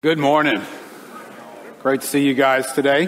[0.00, 0.62] Good morning.
[1.82, 3.06] Great to see you guys today.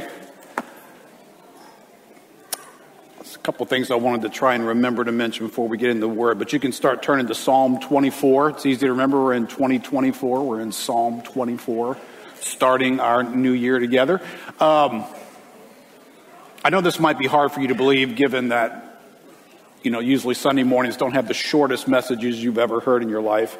[3.14, 5.91] There's a couple things I wanted to try and remember to mention before we get
[5.91, 8.50] into the word, but you can start turning to Psalm 24.
[8.50, 9.23] It's easy to remember.
[9.23, 10.43] We're in 2024.
[10.43, 11.96] We're in Psalm 24,
[12.41, 14.20] starting our new year together.
[14.59, 15.04] Um,
[16.64, 19.00] I know this might be hard for you to believe given that,
[19.84, 23.22] you know, usually Sunday mornings don't have the shortest messages you've ever heard in your
[23.22, 23.57] life,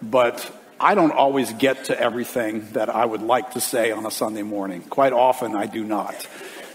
[0.00, 0.48] but
[0.82, 4.40] I don't always get to everything that I would like to say on a Sunday
[4.40, 4.80] morning.
[4.80, 6.26] Quite often, I do not.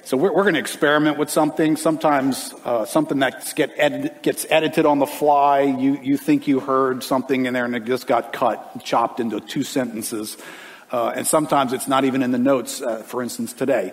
[0.03, 1.75] So we're, we're going to experiment with something.
[1.75, 5.61] Sometimes uh, something that get edit, gets edited on the fly.
[5.61, 9.39] You you think you heard something in there and it just got cut, chopped into
[9.39, 10.37] two sentences.
[10.91, 12.83] Uh, and sometimes it's not even in the notes.
[12.83, 13.91] Uh, for instance, today.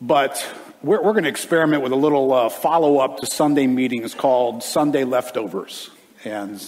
[0.00, 0.44] But
[0.82, 4.64] we're, we're going to experiment with a little uh, follow up to Sunday meetings called
[4.64, 5.90] Sunday leftovers.
[6.24, 6.60] And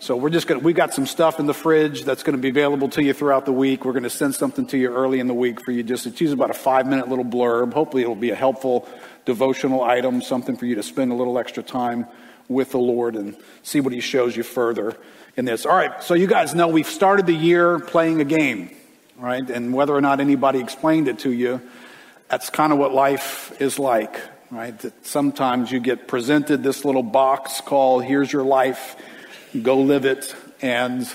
[0.00, 2.40] so we're just going to, we got some stuff in the fridge that's going to
[2.40, 3.84] be available to you throughout the week.
[3.84, 6.10] We're going to send something to you early in the week for you just, to
[6.10, 7.72] usually about a five minute little blurb.
[7.72, 8.88] Hopefully it'll be a helpful
[9.24, 12.06] devotional item, something for you to spend a little extra time
[12.48, 14.96] with the Lord and see what he shows you further
[15.36, 15.66] in this.
[15.66, 16.00] All right.
[16.02, 18.70] So you guys know we've started the year playing a game,
[19.16, 19.48] right?
[19.50, 21.60] And whether or not anybody explained it to you,
[22.28, 24.20] that's kind of what life is like,
[24.52, 24.78] right?
[24.78, 28.94] That sometimes you get presented this little box called here's your life
[29.62, 30.34] go live it.
[30.60, 31.08] And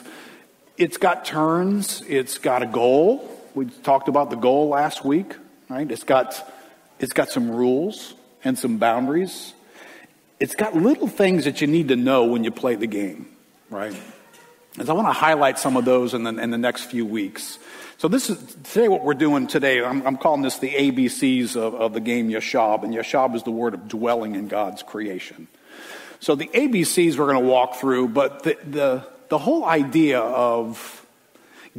[0.78, 3.30] it's got turns, it's got a goal.
[3.54, 5.36] We talked about the goal last week,
[5.70, 5.90] right?
[5.90, 6.52] It's got,
[7.00, 9.54] it's got some rules and some boundaries.
[10.40, 13.28] It's got little things that you need to know when you play the game,
[13.70, 13.96] right?
[14.80, 17.60] And I want to highlight some of those in the, in the next few weeks.
[18.00, 19.84] So this is today what we're doing today.
[19.84, 23.52] I'm, I'm calling this the ABCs of, of the game Yashab, and Yashab is the
[23.52, 25.48] word of dwelling in God's creation.
[26.24, 31.06] So the ABCs we're going to walk through, but the, the, the whole idea of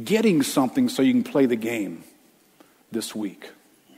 [0.03, 2.03] getting something so you can play the game
[2.91, 3.49] this week,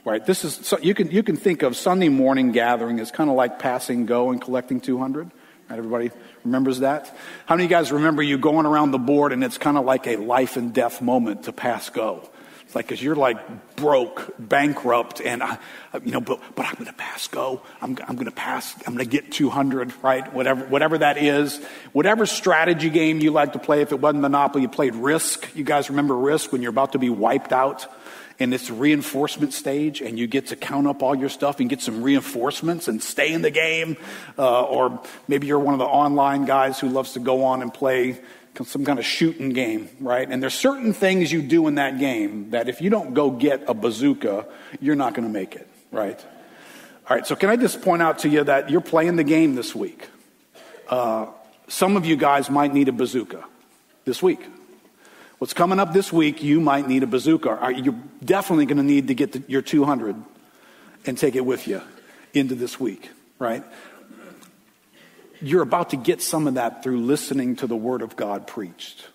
[0.06, 0.24] right?
[0.24, 3.36] This is, so you can, you can think of Sunday morning gathering as kind of
[3.36, 5.30] like passing go and collecting 200.
[5.68, 6.12] Right, everybody
[6.44, 7.14] remembers that?
[7.44, 9.84] How many of you guys remember you going around the board and it's kind of
[9.84, 12.26] like a life and death moment to pass go?
[12.68, 15.56] It's like, cause you're like broke, bankrupt, and I,
[16.04, 17.62] you know, but, but I'm going to pass go.
[17.80, 18.74] I'm, I'm going to pass.
[18.86, 20.30] I'm going to get 200, right?
[20.34, 21.64] Whatever, whatever that is.
[21.94, 23.80] Whatever strategy game you like to play.
[23.80, 25.48] If it wasn't Monopoly, you played Risk.
[25.56, 27.86] You guys remember Risk when you're about to be wiped out
[28.38, 31.80] in this reinforcement stage and you get to count up all your stuff and get
[31.80, 33.96] some reinforcements and stay in the game.
[34.38, 37.72] Uh, or maybe you're one of the online guys who loves to go on and
[37.72, 38.20] play
[38.64, 40.28] some kind of shooting game, right?
[40.28, 43.64] And there's certain things you do in that game that if you don't go get
[43.68, 44.46] a bazooka,
[44.80, 46.18] you're not going to make it, right?
[47.08, 49.54] All right, so can I just point out to you that you're playing the game
[49.54, 50.08] this week?
[50.88, 51.26] Uh,
[51.68, 53.44] some of you guys might need a bazooka
[54.04, 54.40] this week.
[55.38, 57.72] What's coming up this week, you might need a bazooka.
[57.76, 57.94] You're
[58.24, 60.16] definitely going to need to get your 200
[61.06, 61.80] and take it with you
[62.34, 63.62] into this week, right?
[65.40, 69.08] You're about to get some of that through listening to the Word of God preached.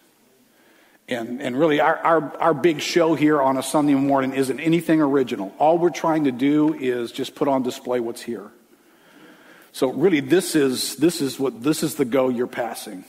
[1.09, 5.01] And, and really, our, our, our big show here on a Sunday morning isn't anything
[5.01, 5.53] original.
[5.59, 8.49] All we're trying to do is just put on display what's here.
[9.73, 13.03] So really, this is, this is what, this is the go you're passing.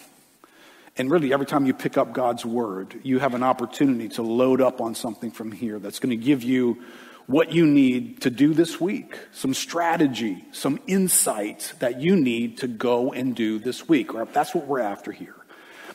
[0.97, 4.61] And really, every time you pick up God's Word, you have an opportunity to load
[4.61, 6.83] up on something from here that's going to give you
[7.27, 12.69] what you need to do this week, some strategy, some insights that you need to
[12.69, 14.15] go and do this week.
[14.15, 15.37] Or that's what we're after here.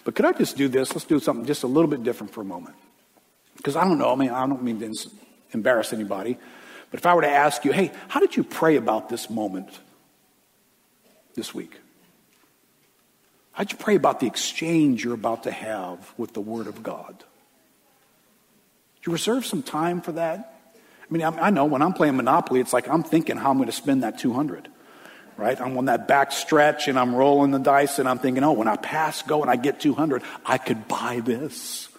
[0.04, 0.94] But could I just do this?
[0.94, 2.76] Let's do something just a little bit different for a moment.
[3.58, 5.10] Because I don't know, I mean, I don't mean to
[5.52, 6.38] embarrass anybody,
[6.92, 9.70] but if I were to ask you, hey, how did you pray about this moment
[11.36, 11.78] this week?
[13.52, 17.18] How'd you pray about the exchange you're about to have with the Word of God?
[18.96, 20.59] Did you reserve some time for that?
[21.10, 23.68] I mean, I know when I'm playing Monopoly, it's like I'm thinking how I'm going
[23.68, 24.68] to spend that 200,
[25.38, 25.60] right?
[25.60, 28.68] I'm on that back stretch and I'm rolling the dice and I'm thinking, oh, when
[28.68, 31.90] I pass go and I get 200, I could buy this.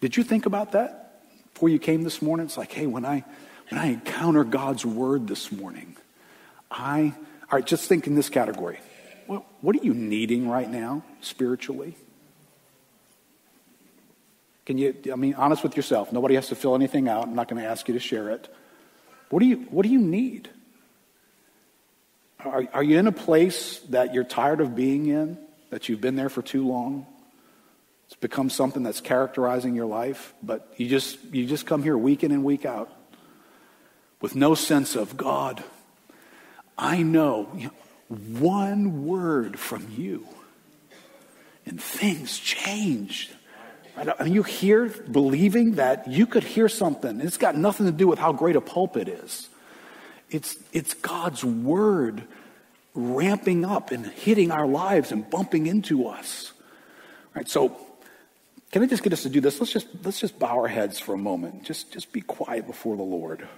[0.00, 1.22] Did you think about that
[1.52, 2.46] before you came this morning?
[2.46, 3.24] It's like, hey, when I
[3.68, 5.96] when I encounter God's word this morning,
[6.70, 7.12] I
[7.50, 8.78] all right, just think in this category.
[9.26, 11.96] What, what are you needing right now spiritually?
[14.68, 16.12] Can you, I mean, honest with yourself.
[16.12, 17.26] Nobody has to fill anything out.
[17.26, 18.54] I'm not going to ask you to share it.
[19.30, 20.50] What do you, what do you need?
[22.40, 25.38] Are, are you in a place that you're tired of being in,
[25.70, 27.06] that you've been there for too long?
[28.08, 32.22] It's become something that's characterizing your life, but you just, you just come here week
[32.22, 32.92] in and week out
[34.20, 35.64] with no sense of God.
[36.76, 37.70] I know, know
[38.38, 40.26] one word from you,
[41.64, 43.30] and things change
[43.98, 47.20] I mean, you hear believing that you could hear something.
[47.20, 49.48] It's got nothing to do with how great a pulpit is.
[50.30, 52.22] It's, it's God's word
[52.94, 56.52] ramping up and hitting our lives and bumping into us.
[56.54, 57.76] All right, so
[58.70, 59.58] can I just get us to do this?
[59.60, 61.64] Let's just, let's just bow our heads for a moment.
[61.64, 63.48] Just, just be quiet before the Lord.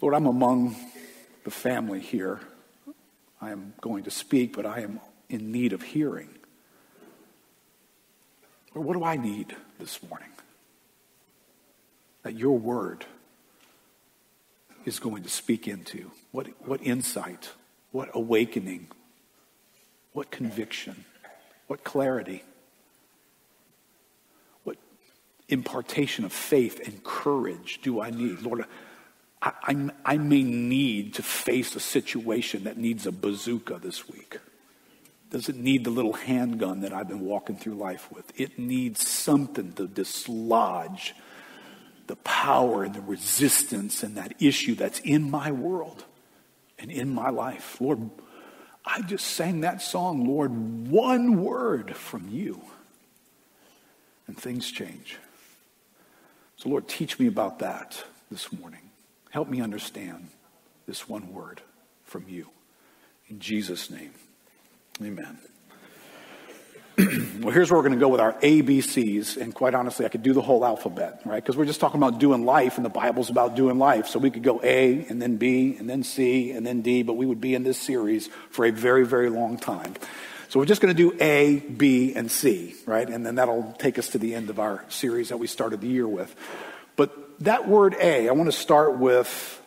[0.00, 0.76] Lord, I'm among
[1.44, 2.40] the family here.
[3.40, 6.30] I am going to speak, but I am in need of hearing.
[8.74, 10.28] Lord, what do I need this morning?
[12.22, 13.04] That your word
[14.84, 16.10] is going to speak into.
[16.30, 17.50] What, what insight,
[17.90, 18.88] what awakening,
[20.12, 21.04] what conviction,
[21.66, 22.42] what clarity,
[24.64, 24.76] what
[25.48, 28.42] impartation of faith and courage do I need?
[28.42, 28.64] Lord,
[29.62, 34.38] I, I, may need to face a situation that needs a bazooka this week.
[35.30, 38.32] Doesn't need the little handgun that I've been walking through life with.
[38.40, 41.14] It needs something to dislodge
[42.06, 46.04] the power and the resistance and that issue that's in my world
[46.78, 47.80] and in my life.
[47.80, 48.10] Lord,
[48.84, 52.62] I just sang that song, Lord, one word from you,
[54.26, 55.18] and things change.
[56.56, 58.85] So, Lord, teach me about that this morning.
[59.30, 60.28] Help me understand
[60.86, 61.60] this one word
[62.04, 62.48] from you.
[63.28, 64.12] In Jesus' name,
[65.02, 65.38] amen.
[67.40, 69.36] well, here's where we're going to go with our ABCs.
[69.36, 71.42] And quite honestly, I could do the whole alphabet, right?
[71.42, 74.06] Because we're just talking about doing life, and the Bible's about doing life.
[74.06, 77.14] So we could go A, and then B, and then C, and then D, but
[77.14, 79.94] we would be in this series for a very, very long time.
[80.48, 83.06] So we're just going to do A, B, and C, right?
[83.06, 85.88] And then that'll take us to the end of our series that we started the
[85.88, 86.34] year with.
[87.40, 89.62] That word A, I want to start with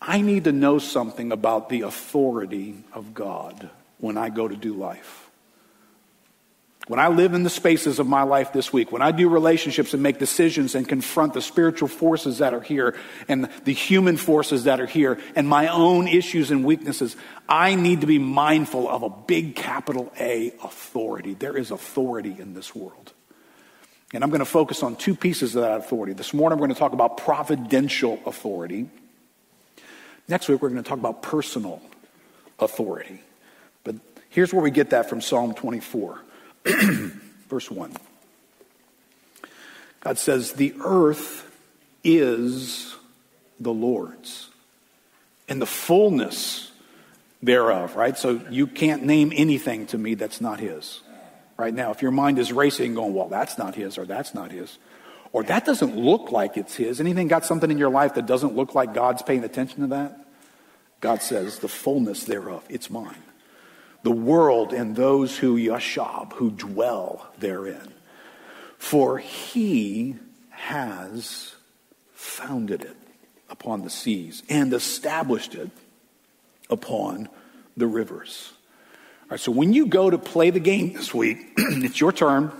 [0.00, 4.72] I need to know something about the authority of God when I go to do
[4.72, 5.30] life.
[6.88, 9.94] When I live in the spaces of my life this week, when I do relationships
[9.94, 12.96] and make decisions and confront the spiritual forces that are here
[13.28, 17.14] and the human forces that are here and my own issues and weaknesses,
[17.48, 21.34] I need to be mindful of a big capital A authority.
[21.34, 23.12] There is authority in this world.
[24.12, 26.14] And I'm going to focus on two pieces of that authority.
[26.14, 28.88] This morning, we're going to talk about providential authority.
[30.26, 31.80] Next week, we're going to talk about personal
[32.58, 33.22] authority.
[33.84, 33.96] But
[34.30, 36.20] here's where we get that from Psalm 24.
[37.48, 37.96] Verse 1.
[40.00, 41.46] God says, The earth
[42.02, 42.96] is
[43.60, 44.48] the Lord's
[45.48, 46.72] and the fullness
[47.42, 48.16] thereof, right?
[48.18, 51.00] So you can't name anything to me that's not His.
[51.60, 54.50] Right now, if your mind is racing, going, well, that's not His or that's not
[54.50, 54.78] His,
[55.32, 58.56] or that doesn't look like it's His, anything got something in your life that doesn't
[58.56, 60.26] look like God's paying attention to that?
[61.00, 63.22] God says, the fullness thereof, it's mine
[64.02, 67.92] the world and those who yashab, who dwell therein.
[68.78, 70.16] For he
[70.50, 71.54] has
[72.14, 72.96] founded it
[73.48, 75.70] upon the seas and established it
[76.70, 77.28] upon
[77.76, 78.52] the rivers.
[79.36, 82.50] So when you go to play the game this week, it's your turn,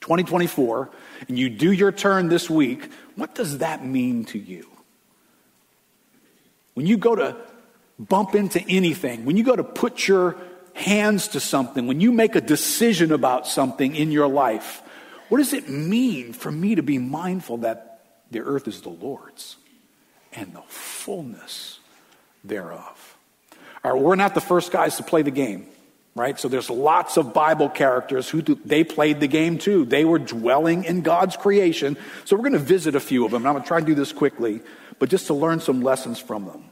[0.00, 0.90] 2024,
[1.28, 4.68] and you do your turn this week, what does that mean to you?
[6.74, 7.36] When you go to
[7.98, 10.36] bump into anything, when you go to put your
[10.74, 14.82] hands to something, when you make a decision about something in your life,
[15.28, 19.56] what does it mean for me to be mindful that the earth is the Lord's
[20.32, 21.80] and the fullness
[22.44, 23.16] thereof?
[23.82, 25.66] All right, we're not the first guys to play the game,
[26.16, 26.40] right?
[26.40, 29.84] So there's lots of Bible characters who do, they played the game too.
[29.84, 31.96] They were dwelling in God's creation.
[32.24, 33.42] So we're going to visit a few of them.
[33.42, 34.62] And I'm going to try and do this quickly,
[34.98, 36.64] but just to learn some lessons from them.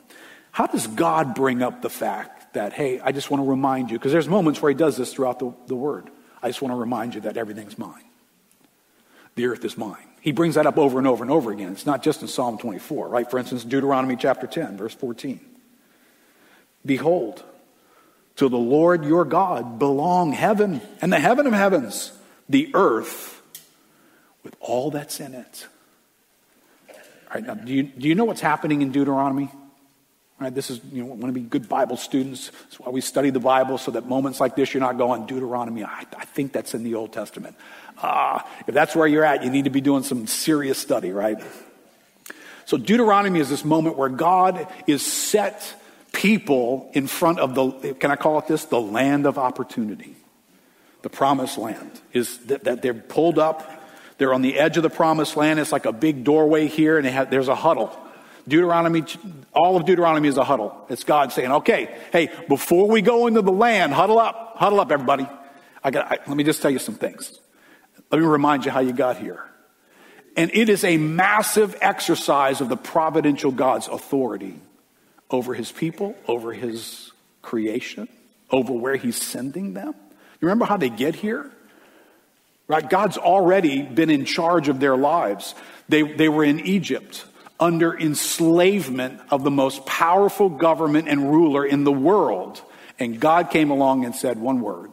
[0.51, 3.99] How does God bring up the fact that, hey, I just want to remind you,
[3.99, 6.09] because there's moments where he does this throughout the, the word.
[6.43, 8.05] I just want to remind you that everything's mine.
[9.35, 10.07] The earth is mine.
[10.21, 11.73] He brings that up over and over and over again.
[11.73, 13.31] It's not just in Psalm 24, right?
[13.31, 15.41] For instance, Deuteronomy chapter 10, verse 14.
[16.87, 17.43] Behold,
[18.37, 22.13] to the Lord your God belong heaven and the heaven of heavens,
[22.49, 23.41] the earth
[24.43, 25.67] with all that's in it.
[26.89, 26.97] All
[27.35, 29.51] right, now, do you, do you know what's happening in Deuteronomy?
[30.41, 30.55] Right?
[30.55, 32.51] This is, you know, want to be good Bible students.
[32.65, 35.85] That's why we study the Bible so that moments like this, you're not going, Deuteronomy,
[35.85, 37.57] I, I think that's in the Old Testament.
[38.03, 41.39] Uh, if that's where you're at, you need to be doing some serious study, right?
[42.67, 45.75] So Deuteronomy is this moment where God is set
[46.15, 48.65] people in front of the, can I call it this?
[48.65, 50.17] The land of opportunity.
[51.03, 53.71] The promised land is that, that they're pulled up.
[54.17, 55.61] They're on the edge of the promised land.
[55.61, 57.95] It's like a big doorway here and have, there's a huddle.
[58.47, 59.05] Deuteronomy,
[59.53, 60.87] all of Deuteronomy is a huddle.
[60.89, 64.93] It's God saying, okay, hey, before we go into the land, huddle up, huddle up,
[64.93, 65.29] everybody.
[65.83, 67.39] I got, I, let me just tell you some things.
[68.11, 69.45] Let me remind you how you got here.
[70.37, 74.61] And it is a massive exercise of the providential God's authority
[75.35, 77.11] over his people, over his
[77.43, 78.09] creation,
[78.53, 79.93] over where he's sending them.
[80.41, 81.51] You remember how they get here?
[82.69, 82.89] Right?
[82.89, 85.57] God's already been in charge of their lives.
[85.89, 87.25] They, they were in Egypt
[87.59, 92.63] under enslavement of the most powerful government and ruler in the world.
[93.01, 94.93] And God came along and said one word.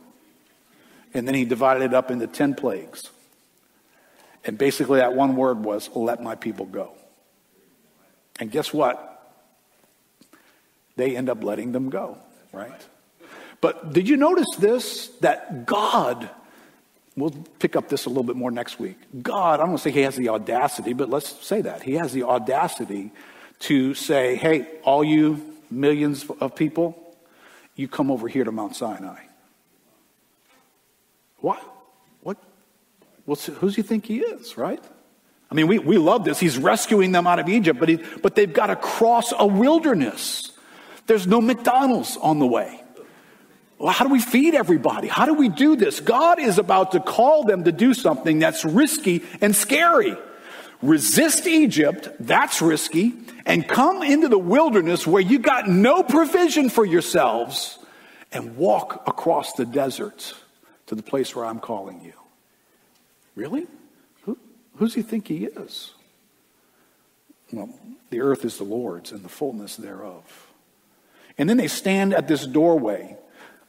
[1.13, 3.11] And then he divided it up into 10 plagues.
[4.43, 6.93] And basically, that one word was, let my people go.
[8.39, 9.10] And guess what?
[10.95, 12.17] They end up letting them go,
[12.51, 12.81] right?
[13.59, 15.07] But did you notice this?
[15.21, 16.29] That God,
[17.15, 18.97] we'll pick up this a little bit more next week.
[19.21, 21.83] God, I don't say he has the audacity, but let's say that.
[21.83, 23.11] He has the audacity
[23.59, 27.15] to say, hey, all you millions of people,
[27.75, 29.19] you come over here to Mount Sinai.
[31.37, 31.63] What?
[33.25, 34.83] Well, who does he think he is, right?
[35.49, 36.39] I mean, we, we love this.
[36.39, 40.50] He's rescuing them out of Egypt, but, he, but they've got to cross a wilderness.
[41.11, 42.81] There's no McDonald's on the way.
[43.77, 45.09] Well, how do we feed everybody?
[45.09, 45.99] How do we do this?
[45.99, 50.15] God is about to call them to do something that's risky and scary.
[50.81, 53.11] Resist Egypt, that's risky,
[53.45, 57.77] and come into the wilderness where you got no provision for yourselves
[58.31, 60.33] and walk across the desert
[60.85, 62.13] to the place where I'm calling you.
[63.35, 63.67] Really?
[64.21, 64.37] Who,
[64.77, 65.91] who does he think he is?
[67.51, 67.69] Well,
[68.11, 70.47] the earth is the Lord's and the fullness thereof.
[71.41, 73.17] And then they stand at this doorway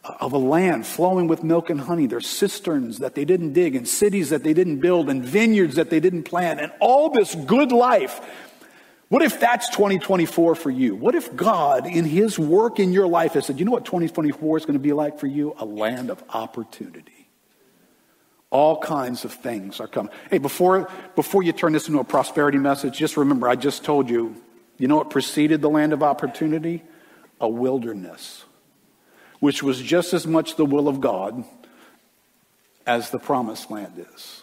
[0.04, 2.04] of a land flowing with milk and honey.
[2.04, 5.88] There's cisterns that they didn't dig, and cities that they didn't build, and vineyards that
[5.88, 8.20] they didn't plant, and all this good life.
[9.08, 10.94] What if that's 2024 for you?
[10.94, 14.58] What if God, in His work in your life, has said, you know what 2024
[14.58, 15.54] is going to be like for you?
[15.56, 17.26] A land of opportunity.
[18.50, 20.12] All kinds of things are coming.
[20.30, 24.10] Hey, before, before you turn this into a prosperity message, just remember I just told
[24.10, 24.36] you,
[24.76, 26.82] you know what preceded the land of opportunity?
[27.42, 28.44] A wilderness,
[29.40, 31.44] which was just as much the will of God
[32.86, 34.42] as the promised land is.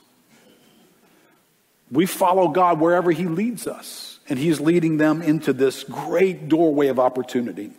[1.91, 6.87] We follow God wherever He leads us, and He's leading them into this great doorway
[6.87, 7.71] of opportunity.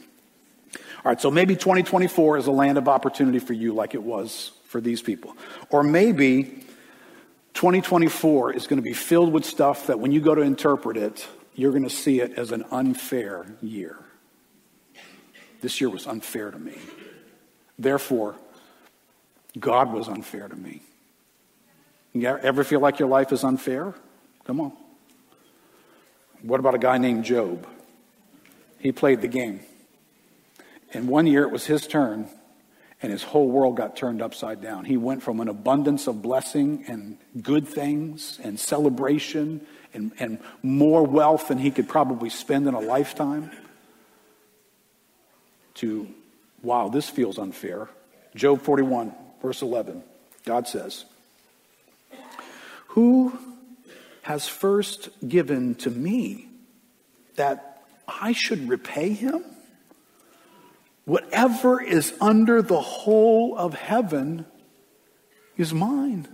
[0.75, 4.51] All right, so maybe 2024 is a land of opportunity for you, like it was
[4.67, 5.37] for these people.
[5.71, 6.65] Or maybe
[7.55, 11.27] 2024 is going to be filled with stuff that when you go to interpret it,
[11.55, 13.99] you're going to see it as an unfair year.
[15.61, 16.77] This year was unfair to me.
[17.79, 18.37] Therefore,
[19.59, 20.83] God was unfair to me.
[22.13, 23.95] You ever feel like your life is unfair?
[24.45, 24.73] Come on.
[26.43, 27.67] What about a guy named Job?
[28.79, 29.61] He played the game.
[30.93, 32.29] And one year it was his turn,
[33.03, 34.85] and his whole world got turned upside down.
[34.85, 39.61] He went from an abundance of blessing and good things and celebration
[39.95, 43.51] and, and more wealth than he could probably spend in a lifetime
[45.75, 46.09] to,
[46.63, 47.89] wow, this feels unfair.
[48.35, 50.03] Job 41, verse 11,
[50.45, 51.05] God says,
[52.89, 53.39] Who
[54.23, 56.47] has first given to me
[57.37, 59.45] that I should repay him?
[61.05, 64.47] Whatever is under the whole of heaven
[65.57, 66.29] is mine.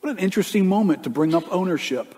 [0.00, 2.14] What an interesting moment to bring up ownership.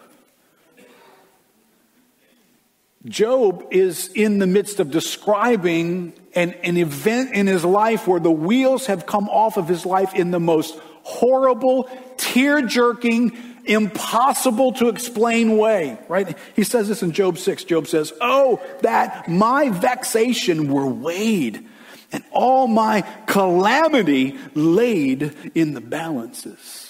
[3.06, 8.30] Job is in the midst of describing an, an event in his life where the
[8.30, 14.88] wheels have come off of his life in the most horrible, tear jerking, impossible to
[14.88, 16.37] explain way, right?
[16.56, 17.64] He says this in Job 6.
[17.64, 21.66] Job says, Oh, that my vexation were weighed
[22.11, 26.84] and all my calamity laid in the balances.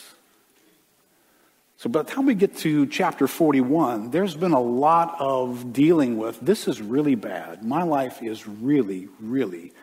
[1.85, 6.17] So by the time we get to chapter 41, there's been a lot of dealing
[6.17, 7.63] with this is really bad.
[7.63, 9.75] My life is really, really,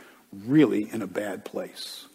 [0.48, 2.08] really in a bad place.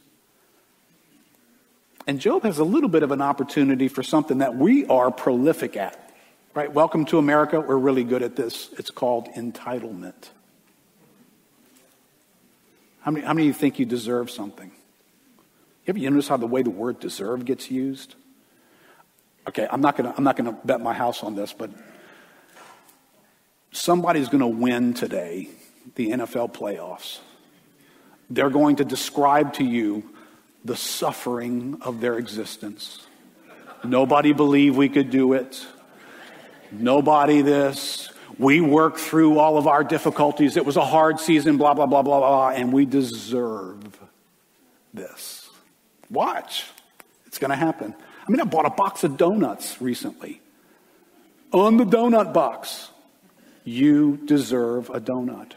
[2.05, 5.76] And Job has a little bit of an opportunity for something that we are prolific
[5.76, 6.12] at.
[6.52, 6.73] Right?
[6.73, 7.61] Welcome to America.
[7.61, 8.71] We're really good at this.
[8.76, 10.31] It's called entitlement.
[13.02, 14.73] How many, how many of you think you deserve something?
[15.87, 18.16] Have you noticed how the way the word deserve gets used?
[19.49, 21.71] Okay, I'm not gonna I'm not gonna bet my house on this, but
[23.73, 25.49] somebody's gonna win today
[25.95, 27.19] the NFL playoffs.
[28.29, 30.03] They're going to describe to you
[30.65, 33.07] the suffering of their existence.
[33.85, 35.65] Nobody believed we could do it.
[36.73, 38.11] nobody this.
[38.38, 40.57] We worked through all of our difficulties.
[40.57, 43.99] It was a hard season, blah, blah, blah, blah, blah, and we deserve
[44.93, 45.49] this.
[46.11, 46.65] Watch.
[47.26, 47.95] It's going to happen.
[48.26, 50.40] I mean, I bought a box of donuts recently.
[51.52, 52.90] On the donut box,
[53.64, 55.52] you deserve a donut.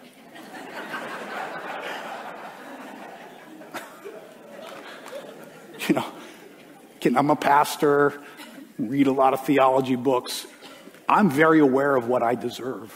[5.87, 6.05] you know,
[7.17, 8.21] I'm a pastor,
[8.77, 10.45] read a lot of theology books.
[11.07, 12.95] I'm very aware of what I deserve.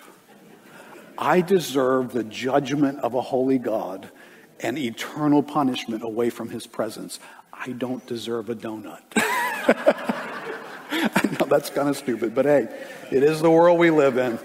[1.18, 4.12] I deserve the judgment of a holy God
[4.60, 7.20] and eternal punishment away from his presence.
[7.52, 9.02] I don't deserve a donut.
[10.92, 12.68] I know that's kind of stupid, but hey,
[13.12, 14.40] it is the world we live in.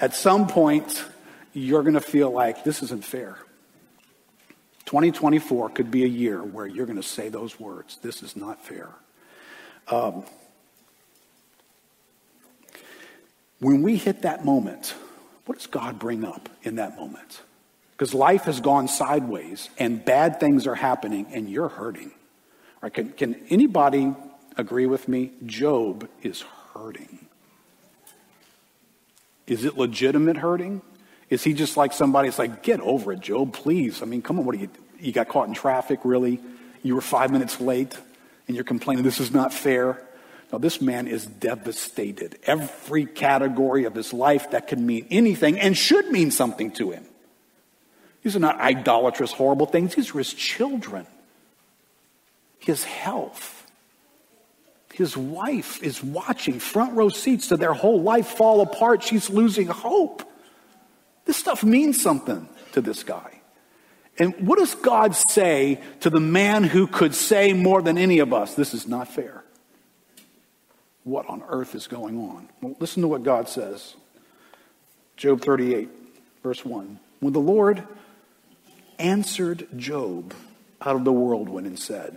[0.00, 1.04] At some point,
[1.52, 3.38] you're going to feel like this isn't fair.
[4.86, 7.98] 2024 could be a year where you're going to say those words.
[8.02, 8.90] This is not fair.
[9.88, 10.24] Um,
[13.60, 14.94] when we hit that moment,
[15.46, 17.40] what does God bring up in that moment?
[17.92, 22.12] Because life has gone sideways and bad things are happening and you're hurting.
[22.82, 24.14] Right, can, can anybody
[24.56, 25.32] agree with me?
[25.46, 26.44] Job is
[26.74, 27.26] hurting.
[29.46, 30.82] Is it legitimate hurting?
[31.30, 34.02] Is he just like somebody that's like, get over it, Job, please?
[34.02, 34.70] I mean, come on, what are you,
[35.00, 36.40] you got caught in traffic, really?
[36.82, 37.96] You were five minutes late
[38.46, 40.02] and you're complaining this is not fair.
[40.52, 42.38] Now, this man is devastated.
[42.44, 47.04] Every category of his life that can mean anything and should mean something to him.
[48.22, 49.94] These are not idolatrous, horrible things.
[49.94, 51.06] These are his children,
[52.58, 53.63] his health.
[54.94, 59.02] His wife is watching front row seats to their whole life fall apart.
[59.02, 60.22] She's losing hope.
[61.24, 63.40] This stuff means something to this guy.
[64.20, 68.32] And what does God say to the man who could say more than any of
[68.32, 69.42] us, this is not fair?
[71.02, 72.48] What on earth is going on?
[72.62, 73.96] Well, listen to what God says.
[75.16, 75.88] Job 38,
[76.44, 77.00] verse 1.
[77.18, 77.82] When the Lord
[79.00, 80.34] answered Job
[80.80, 82.16] out of the whirlwind and said,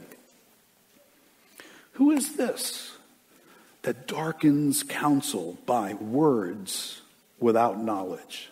[1.97, 2.95] who is this
[3.81, 7.01] that darkens counsel by words
[7.39, 8.49] without knowledge?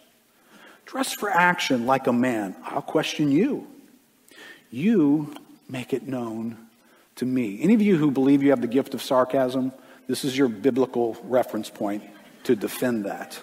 [0.88, 2.56] Dress for action like a man.
[2.64, 3.68] I'll question you.
[4.72, 5.36] You
[5.70, 6.58] make it known
[7.18, 7.62] to me.
[7.62, 9.72] Any of you who believe you have the gift of sarcasm,
[10.08, 12.04] this is your biblical reference point
[12.46, 13.40] to defend that.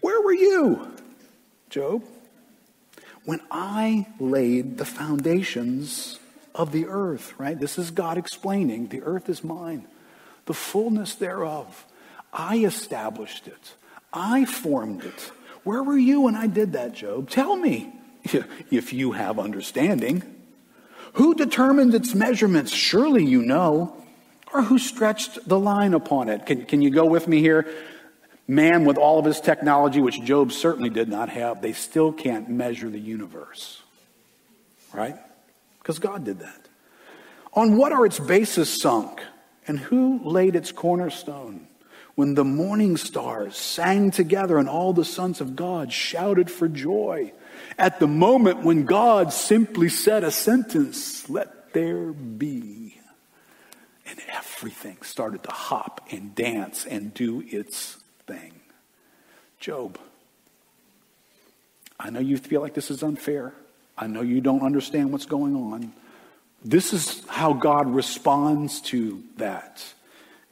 [0.00, 0.90] Where were you,
[1.68, 2.04] Job,
[3.26, 6.18] when I laid the foundations
[6.54, 7.58] of the earth, right?
[7.58, 9.86] This is God explaining the earth is mine,
[10.46, 11.86] the fullness thereof.
[12.32, 13.74] I established it,
[14.12, 15.32] I formed it.
[15.64, 17.30] Where were you when I did that, Job?
[17.30, 17.92] Tell me
[18.70, 20.22] if you have understanding.
[21.14, 22.72] Who determined its measurements?
[22.72, 23.96] Surely you know.
[24.52, 26.46] Or who stretched the line upon it?
[26.46, 27.66] Can, can you go with me here?
[28.46, 32.50] Man, with all of his technology, which Job certainly did not have, they still can't
[32.50, 33.80] measure the universe.
[34.92, 35.16] Right?
[35.82, 36.68] Because God did that.
[37.54, 39.20] On what are its bases sunk?
[39.66, 41.66] And who laid its cornerstone?
[42.14, 47.32] When the morning stars sang together and all the sons of God shouted for joy.
[47.78, 52.98] At the moment when God simply said a sentence, let there be.
[54.06, 58.52] And everything started to hop and dance and do its thing.
[59.58, 59.98] Job,
[61.98, 63.54] I know you feel like this is unfair.
[63.96, 65.92] I know you don't understand what's going on.
[66.64, 69.84] This is how God responds to that.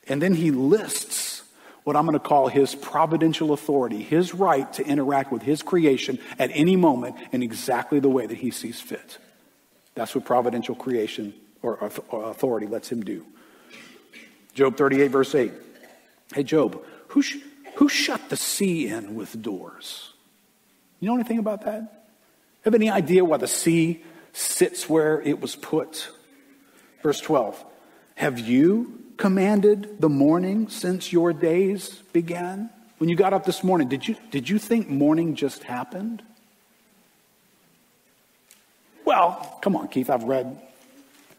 [0.09, 1.43] And then he lists
[1.85, 6.19] what I'm going to call his providential authority, his right to interact with his creation
[6.39, 9.19] at any moment in exactly the way that he sees fit.
[9.95, 11.79] That's what providential creation or
[12.13, 13.25] authority lets him do.
[14.55, 15.53] Job 38, verse 8.
[16.35, 17.39] Hey, Job, who, sh-
[17.77, 20.13] who shut the sea in with doors?
[21.01, 22.00] You know anything about that?
[22.65, 26.11] Have any idea why the sea sits where it was put?
[27.03, 27.65] Verse 12
[28.17, 32.71] Have you commanded the morning since your days began?
[32.99, 36.23] When you got up this morning, did you, did you think morning just happened?
[39.07, 40.11] Well, come on, Keith.
[40.11, 40.61] I've read,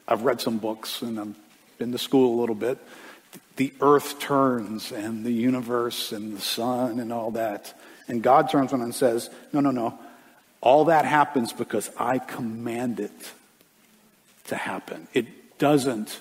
[0.08, 1.36] I've read some books and I've
[1.78, 2.80] been to school a little bit.
[3.58, 7.74] The earth turns and the universe and the sun and all that.
[8.08, 10.00] And God turns around and says, No, no, no.
[10.62, 13.32] All that happens because I command it
[14.46, 15.08] to happen.
[15.14, 16.20] It doesn't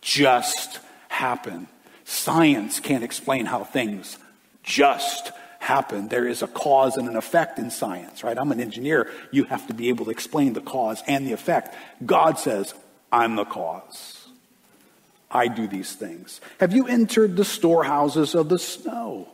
[0.00, 1.68] just happen.
[2.04, 4.18] Science can't explain how things
[4.62, 6.08] just happen.
[6.08, 8.36] There is a cause and an effect in science, right?
[8.36, 9.10] I'm an engineer.
[9.30, 11.74] You have to be able to explain the cause and the effect.
[12.04, 12.74] God says,
[13.12, 14.26] I'm the cause.
[15.30, 16.40] I do these things.
[16.60, 19.28] Have you entered the storehouses of the snow?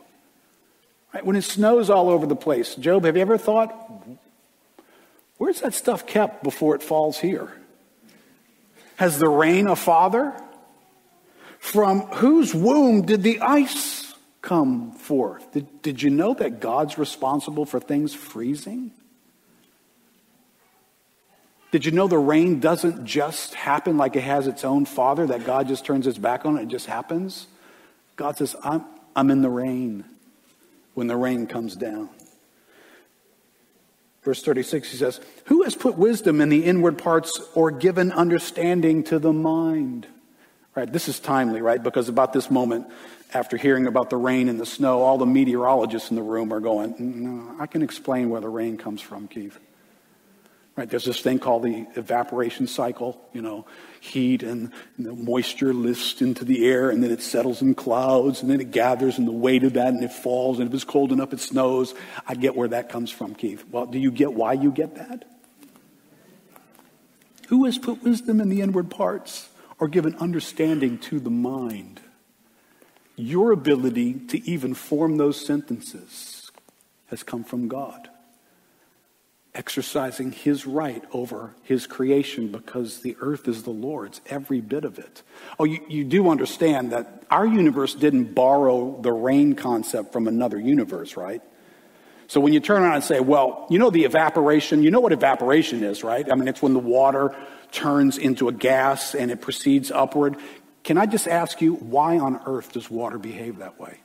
[1.13, 1.25] Right?
[1.25, 3.73] When it snows all over the place, Job, have you ever thought,
[5.39, 7.51] where's that stuff kept before it falls here?
[8.97, 10.39] Has the rain a father?
[11.57, 15.51] From whose womb did the ice come forth?
[15.51, 18.91] Did, did you know that God's responsible for things freezing?
[21.71, 25.45] Did you know the rain doesn't just happen like it has its own father, that
[25.45, 27.47] God just turns his back on it, it just happens?
[28.15, 28.83] God says, I'm,
[29.15, 30.03] I'm in the rain
[30.93, 32.09] when the rain comes down.
[34.23, 39.03] Verse 36, he says, Who has put wisdom in the inward parts or given understanding
[39.05, 40.07] to the mind?
[40.75, 41.81] Right, this is timely, right?
[41.81, 42.87] Because about this moment,
[43.33, 46.59] after hearing about the rain and the snow, all the meteorologists in the room are
[46.59, 49.59] going, mm, no, I can explain where the rain comes from, Keith.
[50.79, 53.65] Right, there's this thing called the evaporation cycle, you know,
[53.99, 58.49] heat and the moisture lifts into the air and then it settles in clouds and
[58.49, 61.11] then it gathers and the weight of that and it falls and if it's cold
[61.11, 61.93] enough it snows.
[62.25, 63.65] I get where that comes from, Keith.
[63.69, 65.25] Well, do you get why you get that?
[67.49, 71.99] Who has put wisdom in the inward parts or given understanding to the mind?
[73.17, 76.53] Your ability to even form those sentences
[77.07, 78.08] has come from God
[79.59, 84.97] exercising his right over his creation because the earth is the Lord's, every bit of
[84.97, 85.21] it.
[85.59, 90.57] Oh, you, you do understand that our universe didn't borrow the rain concept from another
[90.57, 91.41] universe, right?
[92.27, 95.11] So when you turn around and say, well, you know the evaporation, you know what
[95.11, 96.25] evaporation is, right?
[96.31, 97.35] I mean, it's when the water
[97.73, 100.37] turns into a gas and it proceeds upward.
[100.85, 103.99] Can I just ask you, why on earth does water behave that way?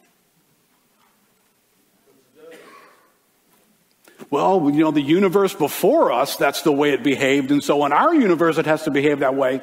[4.35, 7.53] Well, you know, the universe before us, that's the way it behaved.
[7.53, 9.63] And so in our universe, it has to behave that way.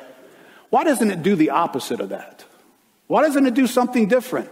[0.70, 2.46] Why doesn't it do the opposite of that?
[3.08, 4.50] Why doesn't it do something different?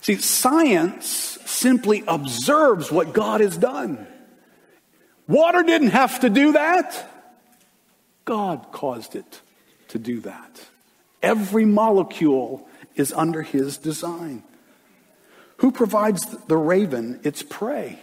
[0.00, 1.06] See, science
[1.44, 4.06] simply observes what God has done.
[5.28, 7.06] Water didn't have to do that.
[8.24, 9.42] God caused it
[9.88, 10.68] to do that.
[11.22, 14.42] Every molecule is under his design.
[15.58, 17.98] Who provides the raven its prey?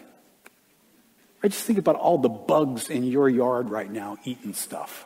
[1.43, 5.05] I just think about all the bugs in your yard right now eating stuff.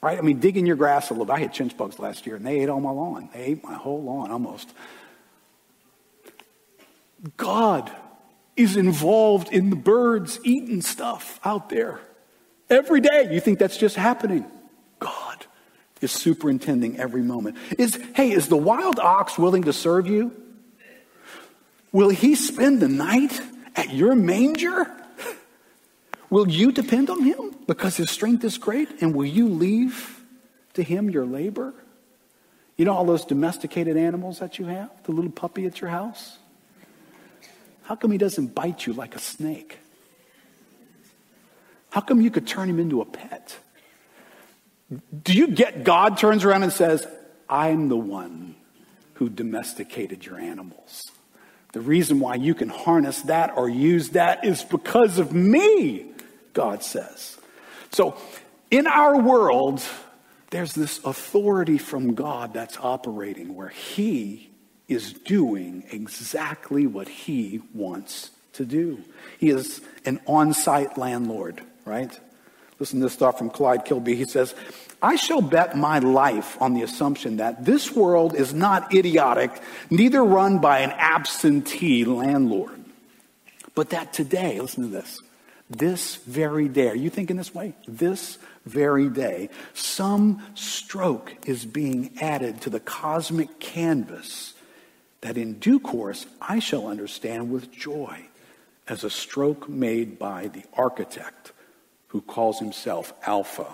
[0.00, 0.18] Right?
[0.18, 1.32] I mean, digging your grass a little bit.
[1.32, 3.30] I had chinch bugs last year and they ate all my lawn.
[3.32, 4.72] They ate my whole lawn almost.
[7.36, 7.90] God
[8.56, 12.00] is involved in the birds eating stuff out there.
[12.70, 14.46] Every day, you think that's just happening.
[15.00, 15.46] God
[16.00, 17.56] is superintending every moment.
[17.78, 20.32] Is, hey, is the wild ox willing to serve you?
[21.92, 23.40] Will he spend the night
[23.74, 24.90] at your manger?
[26.30, 29.02] Will you depend on him because his strength is great?
[29.02, 30.20] And will you leave
[30.74, 31.72] to him your labor?
[32.76, 34.90] You know all those domesticated animals that you have?
[35.04, 36.38] The little puppy at your house?
[37.84, 39.78] How come he doesn't bite you like a snake?
[41.90, 43.56] How come you could turn him into a pet?
[45.22, 47.06] Do you get God turns around and says,
[47.48, 48.56] I'm the one
[49.14, 51.02] who domesticated your animals?
[51.74, 56.06] The reason why you can harness that or use that is because of me,
[56.52, 57.36] God says.
[57.90, 58.16] So,
[58.70, 59.82] in our world,
[60.50, 64.52] there's this authority from God that's operating where He
[64.86, 69.02] is doing exactly what He wants to do.
[69.40, 72.16] He is an on site landlord, right?
[72.78, 74.16] Listen to this thought from Clyde Kilby.
[74.16, 74.54] He says,
[75.02, 79.50] I shall bet my life on the assumption that this world is not idiotic,
[79.90, 82.84] neither run by an absentee landlord.
[83.74, 85.20] But that today, listen to this,
[85.68, 87.74] this very day, are you thinking this way?
[87.86, 94.54] This very day, some stroke is being added to the cosmic canvas
[95.20, 98.26] that in due course I shall understand with joy
[98.86, 101.52] as a stroke made by the architect
[102.14, 103.66] who calls himself Alpha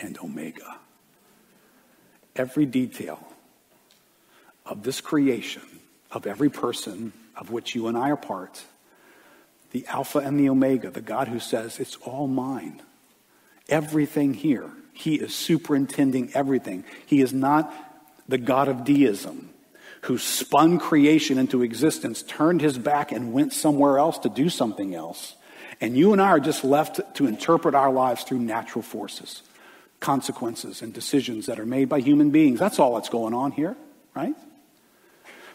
[0.00, 0.78] and Omega.
[2.34, 3.24] Every detail
[4.66, 5.62] of this creation,
[6.10, 8.64] of every person of which you and I are part,
[9.70, 12.82] the Alpha and the Omega, the God who says, It's all mine.
[13.68, 14.68] Everything here.
[14.92, 16.82] He is superintending everything.
[17.06, 17.72] He is not
[18.28, 19.50] the God of deism
[20.02, 24.96] who spun creation into existence, turned his back, and went somewhere else to do something
[24.96, 25.36] else.
[25.80, 29.42] And you and I are just left to interpret our lives through natural forces
[30.00, 32.58] consequences and decisions that are made by human beings.
[32.58, 33.76] That's all that's going on here,
[34.16, 34.34] right?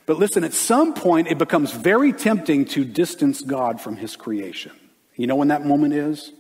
[0.06, 4.72] But listen, at some point, it becomes very tempting to distance God from his creation.
[5.16, 6.32] You know when that moment is?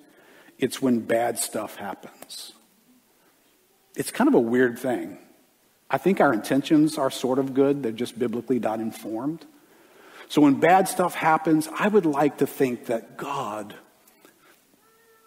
[0.60, 2.54] It's when bad stuff happens.
[3.96, 5.18] it's kind of a weird thing.
[5.90, 9.46] I think our intentions are sort of good, they're just biblically not informed.
[10.28, 13.76] So when bad stuff happens, I would like to think that God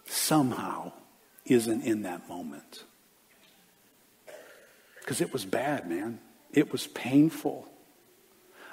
[0.07, 0.93] somehow
[1.45, 2.85] isn't in that moment.
[5.01, 6.19] Because it was bad, man.
[6.53, 7.67] It was painful.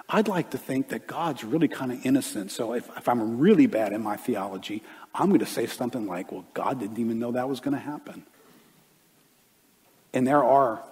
[0.08, 2.52] I'd like to think that God's really kind of innocent.
[2.52, 4.84] So if, if I'm really bad in my theology,
[5.14, 7.80] I'm going to say something like, well, God didn't even know that was going to
[7.80, 8.24] happen.
[10.14, 10.84] And there are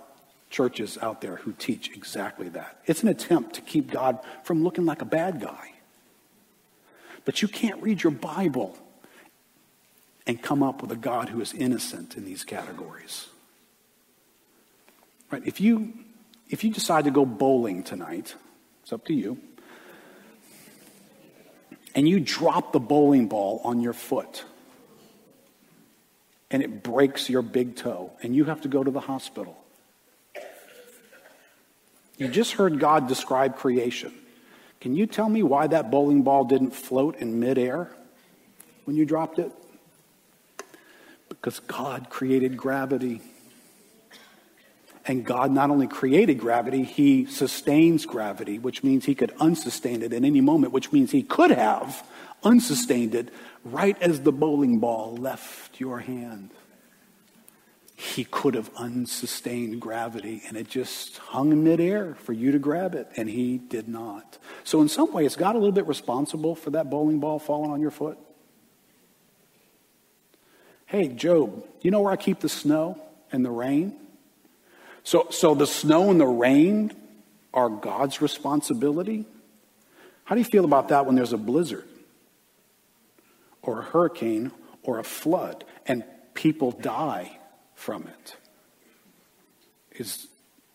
[0.54, 2.80] churches out there who teach exactly that.
[2.86, 5.74] It's an attempt to keep God from looking like a bad guy.
[7.26, 8.78] But you can't read your Bible
[10.28, 13.28] and come up with a God who is innocent in these categories.
[15.32, 15.42] Right?
[15.46, 15.92] If you
[16.50, 18.36] if you decide to go bowling tonight,
[18.84, 19.40] it's up to you.
[21.96, 24.46] And you drop the bowling ball on your foot
[26.52, 29.63] and it breaks your big toe and you have to go to the hospital.
[32.18, 34.14] You just heard God describe creation.
[34.82, 37.90] Can you tell me why that bowling ball didn't float in midair
[38.86, 39.52] when you dropped it?
[41.30, 43.22] Because God created gravity.
[45.06, 50.14] And God not only created gravity, He sustains gravity, which means He could unsustain it
[50.14, 52.06] at any moment, which means He could have
[52.44, 53.30] unsustained it
[53.64, 56.52] right as the bowling ball left your hand.
[57.96, 62.96] He could have unsustained gravity and it just hung in midair for you to grab
[62.96, 64.38] it, and He did not.
[64.64, 67.72] So, in some way, is God a little bit responsible for that bowling ball falling
[67.72, 68.18] on your foot?
[70.86, 73.02] Hey, Job, you know where I keep the snow
[73.32, 73.96] and the rain?
[75.04, 76.94] So, so the snow and the rain
[77.54, 79.26] are God's responsibility?
[80.24, 81.88] How do you feel about that when there's a blizzard
[83.62, 84.52] or a hurricane
[84.82, 86.04] or a flood and
[86.34, 87.38] people die
[87.84, 88.38] from it?
[90.00, 90.28] Is,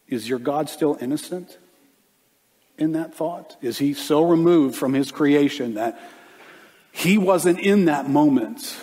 [0.08, 1.56] is your God still innocent
[2.76, 3.56] in that thought?
[3.62, 5.98] Is he so removed from his creation that
[6.92, 8.76] he wasn't in that moment?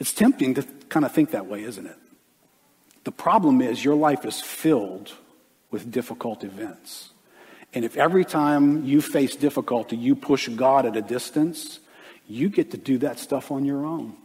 [0.00, 1.96] It's tempting to kind of think that way, isn't it?
[3.04, 5.12] The problem is your life is filled
[5.70, 7.10] with difficult events.
[7.72, 11.78] And if every time you face difficulty, you push God at a distance,
[12.26, 14.16] you get to do that stuff on your own.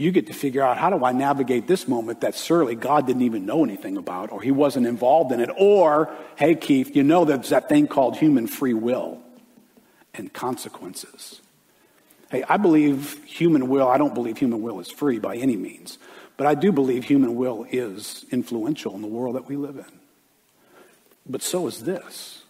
[0.00, 3.20] You get to figure out how do I navigate this moment that surely God didn't
[3.20, 5.50] even know anything about, or he wasn't involved in it.
[5.58, 9.20] Or, hey, Keith, you know there's that thing called human free will
[10.14, 11.42] and consequences.
[12.30, 15.98] Hey, I believe human will, I don't believe human will is free by any means.
[16.38, 20.00] But I do believe human will is influential in the world that we live in.
[21.28, 22.42] But so is this.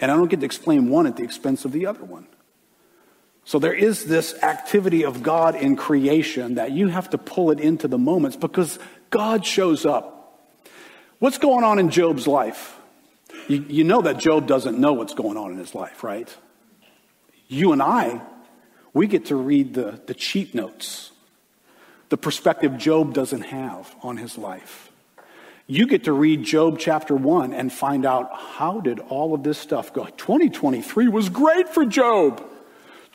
[0.00, 2.26] And I don't get to explain one at the expense of the other one.
[3.46, 7.60] So there is this activity of God in creation that you have to pull it
[7.60, 8.78] into the moments because
[9.08, 10.42] God shows up.
[11.20, 12.76] What's going on in Job's life?
[13.48, 16.28] You, you know that Job doesn't know what's going on in his life, right?
[17.48, 18.20] You and I,
[18.92, 21.12] we get to read the, the cheat notes
[22.08, 24.92] the perspective Job doesn't have on his life.
[25.66, 29.58] You get to read Job chapter 1 and find out how did all of this
[29.58, 30.04] stuff go.
[30.04, 32.44] 2023 was great for Job.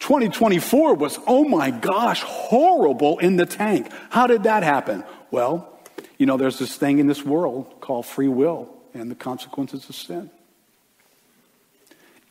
[0.02, 3.92] 2024 was, oh my gosh, horrible in the tank.
[4.10, 5.04] How did that happen?
[5.30, 5.80] Well,
[6.18, 9.96] you know, there's this thing in this world called free will and the consequences of
[9.96, 10.32] sin.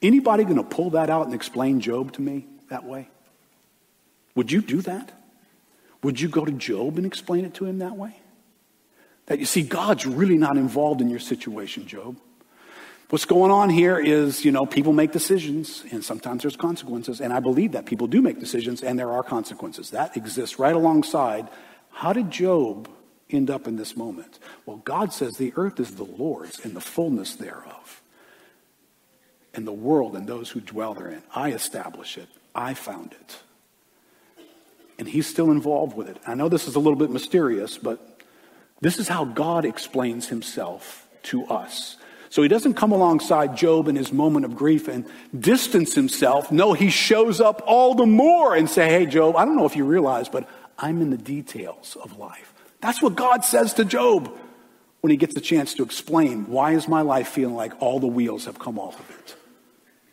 [0.02, 3.08] Anybody going to pull that out and explain Job to me that way?
[4.34, 5.12] Would you do that?
[6.02, 8.16] Would you go to Job and explain it to him that way?
[9.26, 12.16] That you see, God's really not involved in your situation, Job.
[13.10, 17.20] What's going on here is, you know, people make decisions and sometimes there's consequences.
[17.20, 19.90] And I believe that people do make decisions and there are consequences.
[19.90, 21.48] That exists right alongside.
[21.90, 22.88] How did Job
[23.28, 24.38] end up in this moment?
[24.64, 28.00] Well, God says the earth is the Lord's and the fullness thereof,
[29.54, 31.22] and the world and those who dwell therein.
[31.34, 33.42] I establish it, I found it
[35.00, 36.18] and he's still involved with it.
[36.26, 38.20] I know this is a little bit mysterious, but
[38.82, 41.96] this is how God explains himself to us.
[42.30, 45.04] So he doesn't come alongside Job in his moment of grief and
[45.38, 46.50] distance himself.
[46.50, 49.76] No, he shows up all the more and say, Hey, Job, I don't know if
[49.76, 52.54] you realize, but I'm in the details of life.
[52.80, 54.34] That's what God says to Job
[55.02, 58.06] when he gets a chance to explain why is my life feeling like all the
[58.06, 59.36] wheels have come off of it.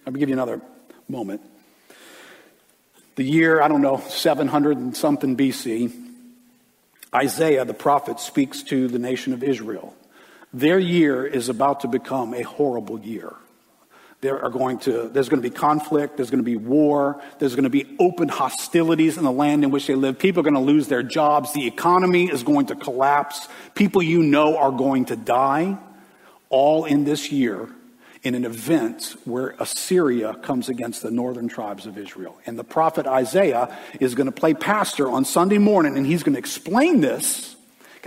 [0.06, 0.62] Let me give you another
[1.08, 1.42] moment
[3.18, 5.92] the year, I don't know, 700 and something BC,
[7.14, 9.96] Isaiah the prophet speaks to the nation of Israel.
[10.54, 13.36] Their year is about to become a horrible year.
[14.22, 17.54] There are going to, there's going to be conflict, there's going to be war, there's
[17.54, 20.18] going to be open hostilities in the land in which they live.
[20.18, 24.24] People are going to lose their jobs, the economy is going to collapse, people you
[24.24, 25.78] know are going to die,
[26.50, 27.70] all in this year
[28.24, 32.38] in an event where Assyria comes against the northern tribes of Israel.
[32.46, 36.34] And the prophet Isaiah is going to play pastor on Sunday morning and he's going
[36.34, 37.56] to explain this.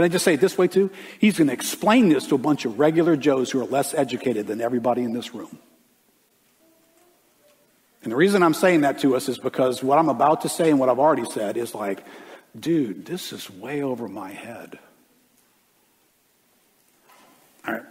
[0.01, 0.91] Can I just say it this way too?
[1.19, 4.47] He's going to explain this to a bunch of regular Joes who are less educated
[4.47, 5.59] than everybody in this room.
[8.03, 10.71] And the reason I'm saying that to us is because what I'm about to say
[10.71, 12.03] and what I've already said is like,
[12.59, 14.79] dude, this is way over my head.
[17.67, 17.83] All right.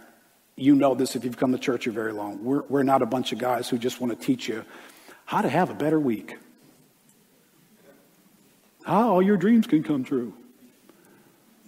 [0.56, 2.42] You know this if you've come to church for very long.
[2.42, 4.64] We're, we're not a bunch of guys who just want to teach you
[5.26, 6.36] how to have a better week,
[8.84, 10.34] how all your dreams can come true.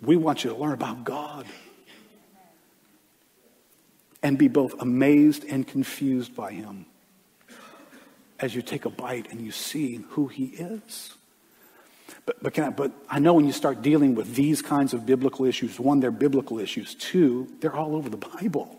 [0.02, 1.46] We want you to learn about God
[4.22, 6.86] and be both amazed and confused by Him
[8.42, 11.14] as you take a bite and you see who he is.
[12.26, 15.46] But, but, I, but I know when you start dealing with these kinds of biblical
[15.46, 16.94] issues, one, they're biblical issues.
[16.96, 18.78] Two, they're all over the Bible.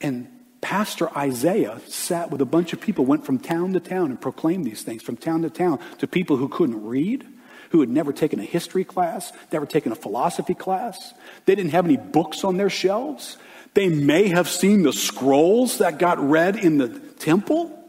[0.00, 0.28] And
[0.62, 4.64] Pastor Isaiah sat with a bunch of people, went from town to town and proclaimed
[4.64, 7.26] these things, from town to town, to people who couldn't read,
[7.72, 11.14] who had never taken a history class, never taken a philosophy class.
[11.46, 13.38] They didn't have any books on their shelves.
[13.72, 17.82] They may have seen the scrolls that got read in the temple.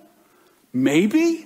[0.71, 1.45] Maybe.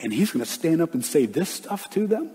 [0.00, 2.30] And he's going to stand up and say this stuff to them.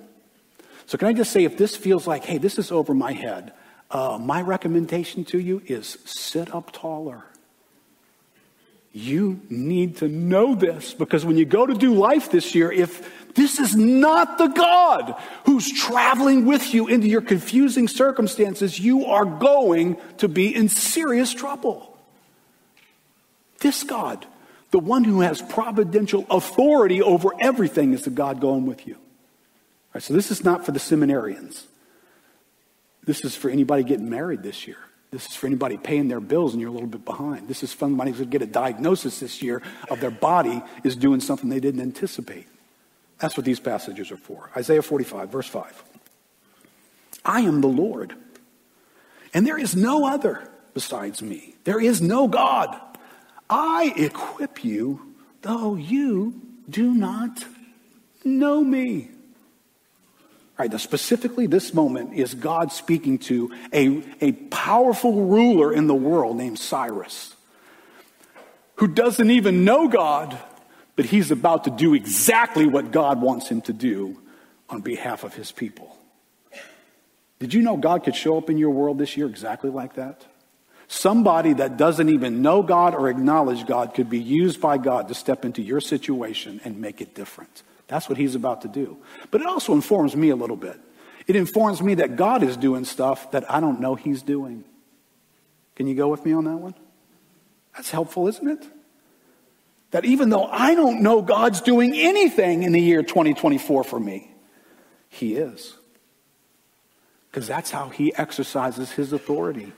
[0.85, 3.53] So, can I just say, if this feels like, hey, this is over my head,
[3.89, 7.23] uh, my recommendation to you is sit up taller.
[8.93, 13.33] You need to know this because when you go to do life this year, if
[13.33, 19.23] this is not the God who's traveling with you into your confusing circumstances, you are
[19.23, 21.97] going to be in serious trouble.
[23.59, 24.25] This God
[24.71, 28.95] the one who has providential authority over everything is the God going with you.
[28.95, 31.65] All right, so this is not for the seminarians.
[33.03, 34.77] This is for anybody getting married this year.
[35.11, 37.49] This is for anybody paying their bills and you're a little bit behind.
[37.49, 41.19] This is for somebody who's get a diagnosis this year of their body is doing
[41.19, 42.47] something they didn't anticipate.
[43.19, 44.49] That's what these passages are for.
[44.55, 45.83] Isaiah 45, verse 5.
[47.25, 48.15] I am the Lord,
[49.33, 51.55] and there is no other besides me.
[51.65, 52.79] There is no God.
[53.49, 57.43] I equip you, though you do not
[58.23, 59.11] know me.
[60.61, 65.87] All right, now specifically, this moment is God speaking to a, a powerful ruler in
[65.87, 67.35] the world named Cyrus,
[68.75, 70.37] who doesn't even know God,
[70.95, 74.21] but he's about to do exactly what God wants him to do
[74.69, 75.97] on behalf of his people.
[77.39, 80.27] Did you know God could show up in your world this year exactly like that?
[80.87, 85.15] Somebody that doesn't even know God or acknowledge God could be used by God to
[85.15, 87.63] step into your situation and make it different.
[87.91, 88.97] That's what he's about to do.
[89.31, 90.79] But it also informs me a little bit.
[91.27, 94.63] It informs me that God is doing stuff that I don't know he's doing.
[95.75, 96.73] Can you go with me on that one?
[97.75, 98.65] That's helpful, isn't it?
[99.91, 104.31] That even though I don't know God's doing anything in the year 2024 for me,
[105.09, 105.75] he is.
[107.29, 109.73] Because that's how he exercises his authority.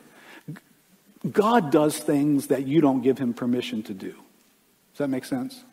[1.31, 4.11] God does things that you don't give him permission to do.
[4.11, 5.63] Does that make sense?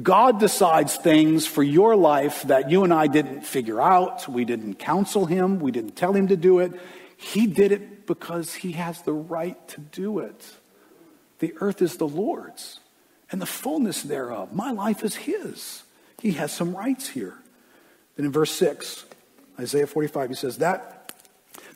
[0.00, 4.28] God decides things for your life that you and I didn't figure out.
[4.28, 5.58] We didn't counsel him.
[5.58, 6.72] We didn't tell him to do it.
[7.16, 10.54] He did it because he has the right to do it.
[11.40, 12.80] The earth is the Lord's
[13.32, 14.52] and the fullness thereof.
[14.52, 15.82] My life is his.
[16.20, 17.34] He has some rights here.
[18.16, 19.04] Then in verse 6,
[19.58, 21.00] Isaiah 45, he says, That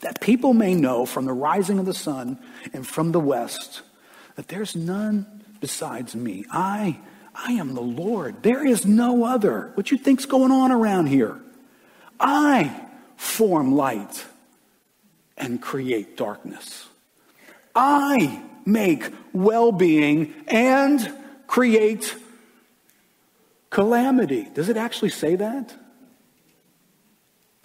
[0.00, 2.38] that people may know from the rising of the sun
[2.72, 3.80] and from the west
[4.36, 6.44] that there's none besides me.
[6.50, 7.00] I,
[7.34, 8.42] I am the Lord.
[8.42, 9.72] There is no other.
[9.74, 11.40] What you think's going on around here?
[12.20, 12.80] I
[13.16, 14.24] form light
[15.36, 16.86] and create darkness.
[17.74, 21.12] I make well-being and
[21.46, 22.14] create
[23.70, 24.48] calamity.
[24.54, 25.74] Does it actually say that?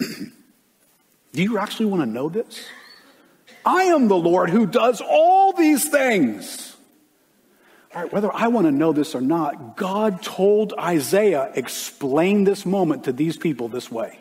[0.00, 2.66] Do you actually want to know this?
[3.64, 6.69] I am the Lord who does all these things.
[7.92, 12.64] All right, whether I want to know this or not, God told Isaiah, explain this
[12.64, 14.20] moment to these people this way.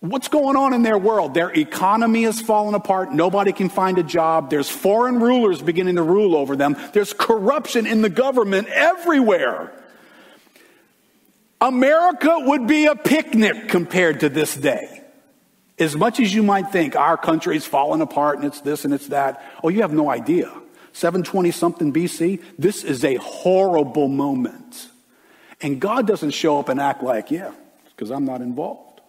[0.00, 1.34] What's going on in their world?
[1.34, 3.12] Their economy is falling apart.
[3.12, 4.48] Nobody can find a job.
[4.48, 6.76] There's foreign rulers beginning to rule over them.
[6.94, 9.74] There's corruption in the government everywhere.
[11.60, 15.02] America would be a picnic compared to this day.
[15.78, 18.94] As much as you might think our country is falling apart and it's this and
[18.94, 20.50] it's that, oh, you have no idea.
[20.92, 22.42] 720 something BC.
[22.58, 24.88] This is a horrible moment.
[25.60, 27.52] And God doesn't show up and act like, yeah,
[27.90, 29.00] because I'm not involved.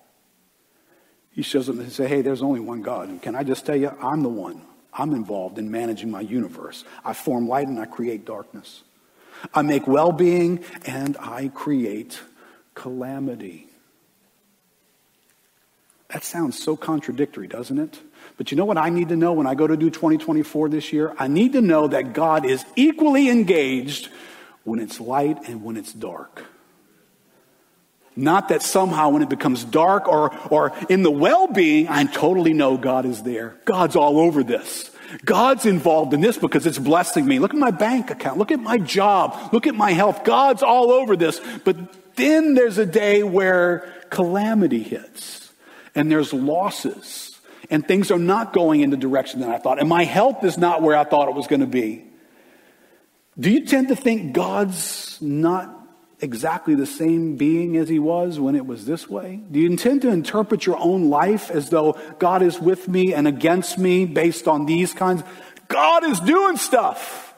[1.32, 3.08] He shows up and says, hey, there's only one God.
[3.08, 4.62] And can I just tell you, I'm the one.
[4.94, 6.84] I'm involved in managing my universe.
[7.06, 8.84] I form light and I create darkness.
[9.54, 12.20] I make well being and I create
[12.76, 13.68] calamity.
[16.10, 18.00] That sounds so contradictory, doesn't it?
[18.42, 20.92] But you know what I need to know when I go to do 2024 this
[20.92, 21.14] year?
[21.20, 24.10] I need to know that God is equally engaged
[24.64, 26.44] when it's light and when it's dark.
[28.16, 32.54] Not that somehow when it becomes dark or, or in the well being, I totally
[32.54, 33.58] know God is there.
[33.66, 34.90] God's all over this.
[35.24, 37.38] God's involved in this because it's blessing me.
[37.38, 38.40] Look at my bank account.
[38.40, 39.54] Look at my job.
[39.54, 40.24] Look at my health.
[40.24, 41.40] God's all over this.
[41.64, 45.52] But then there's a day where calamity hits
[45.94, 47.31] and there's losses
[47.72, 49.80] and things are not going in the direction that I thought.
[49.80, 52.06] And my health is not where I thought it was going to be.
[53.40, 55.78] Do you tend to think God's not
[56.20, 59.42] exactly the same being as he was when it was this way?
[59.50, 63.28] Do you intend to interpret your own life as though God is with me and
[63.28, 65.24] against me based on these kinds?
[65.70, 67.34] God is doing stuff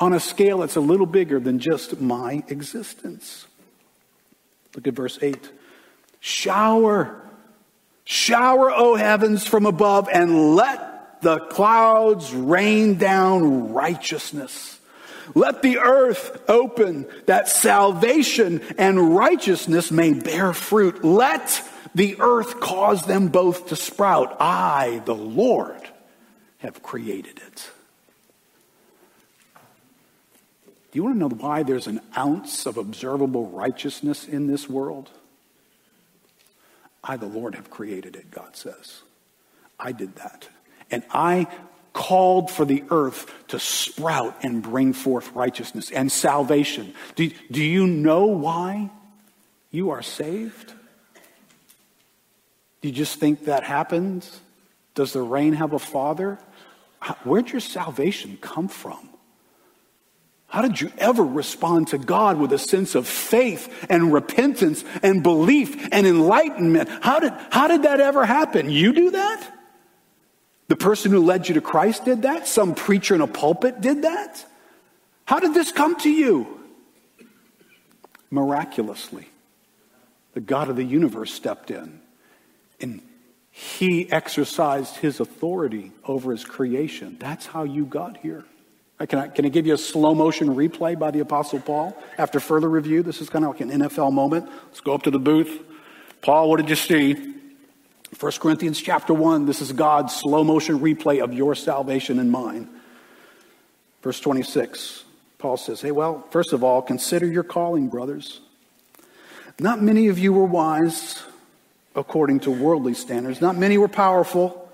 [0.00, 3.46] on a scale that's a little bigger than just my existence.
[4.74, 5.50] Look at verse 8.
[6.18, 7.29] Shower,
[8.10, 14.80] shower, O heavens, from above, and let the clouds rain down righteousness
[15.34, 21.04] let the earth open that salvation and righteousness may bear fruit.
[21.04, 21.62] Let
[21.94, 24.36] the earth cause them both to sprout.
[24.40, 25.80] I, the Lord,
[26.58, 27.70] have created it.
[30.92, 35.10] Do you want to know why there's an ounce of observable righteousness in this world?
[37.02, 39.02] I, the Lord, have created it, God says.
[39.78, 40.48] I did that.
[40.90, 41.46] And I
[41.92, 46.94] called for the earth to sprout and bring forth righteousness and salvation.
[47.16, 48.90] Do, do you know why
[49.70, 50.72] you are saved?
[52.80, 54.40] Do you just think that happens?
[54.94, 56.38] Does the rain have a father?
[57.24, 59.09] Where'd your salvation come from?
[60.50, 65.22] How did you ever respond to God with a sense of faith and repentance and
[65.22, 66.88] belief and enlightenment?
[66.88, 68.68] How did, how did that ever happen?
[68.68, 69.58] You do that?
[70.66, 72.48] The person who led you to Christ did that?
[72.48, 74.44] Some preacher in a pulpit did that?
[75.24, 76.60] How did this come to you?
[78.28, 79.28] Miraculously.
[80.34, 82.00] The God of the universe stepped in
[82.80, 83.02] and
[83.52, 87.16] he exercised his authority over his creation.
[87.20, 88.44] That's how you got here.
[89.00, 91.96] Uh, can I, can I give you a slow motion replay by the Apostle Paul
[92.18, 93.02] after further review?
[93.02, 94.46] This is kind of like an NFL moment.
[94.66, 95.62] Let's go up to the booth.
[96.20, 97.14] Paul, what did you see?
[98.18, 102.68] 1 Corinthians chapter 1, this is God's slow motion replay of your salvation and mine.
[104.02, 105.04] Verse 26,
[105.38, 108.40] Paul says, Hey, well, first of all, consider your calling, brothers.
[109.58, 111.22] Not many of you were wise
[111.94, 113.40] according to worldly standards.
[113.40, 114.69] Not many were powerful.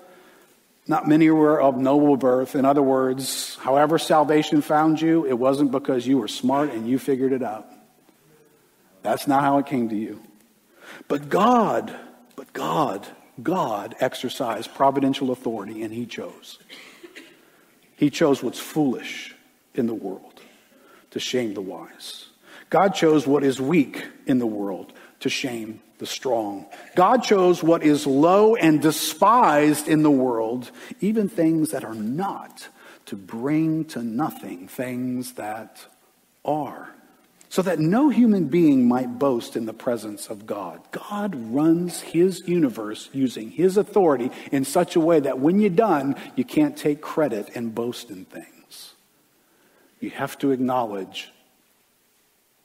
[0.87, 2.55] Not many were of noble birth.
[2.55, 6.97] In other words, however salvation found you, it wasn't because you were smart and you
[6.97, 7.67] figured it out.
[9.03, 10.21] That's not how it came to you.
[11.07, 11.93] But God,
[12.35, 13.05] but God
[13.41, 16.59] God exercised providential authority and he chose.
[17.95, 19.35] He chose what's foolish
[19.73, 20.41] in the world
[21.11, 22.29] to shame the wise.
[22.69, 26.65] God chose what is weak in the world to shame the strong.
[26.95, 30.71] God chose what is low and despised in the world,
[31.01, 32.67] even things that are not,
[33.05, 35.85] to bring to nothing things that
[36.43, 36.93] are
[37.49, 40.81] so that no human being might boast in the presence of God.
[40.91, 46.15] God runs his universe using his authority in such a way that when you're done,
[46.35, 48.93] you can't take credit and boast in things.
[49.99, 51.31] You have to acknowledge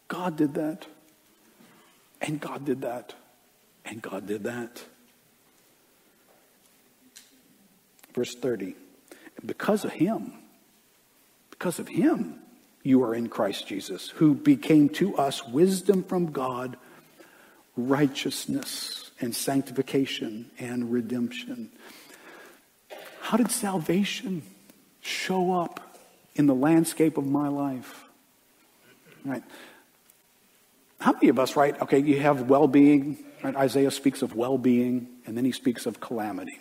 [0.08, 0.86] God did that,
[2.20, 3.14] and God did that,
[3.84, 4.82] and God did that.
[8.14, 8.76] Verse 30
[9.44, 10.34] because of him,
[11.50, 12.38] because of him,
[12.82, 16.76] you are in Christ Jesus, who became to us wisdom from God,
[17.76, 21.70] righteousness and sanctification and redemption.
[23.20, 24.42] How did salvation
[25.00, 25.98] show up
[26.34, 28.04] in the landscape of my life?
[29.24, 29.42] Right?
[31.02, 31.80] How many of us, right?
[31.82, 33.56] Okay, you have well being, right?
[33.56, 36.60] Isaiah speaks of well being, and then he speaks of calamity.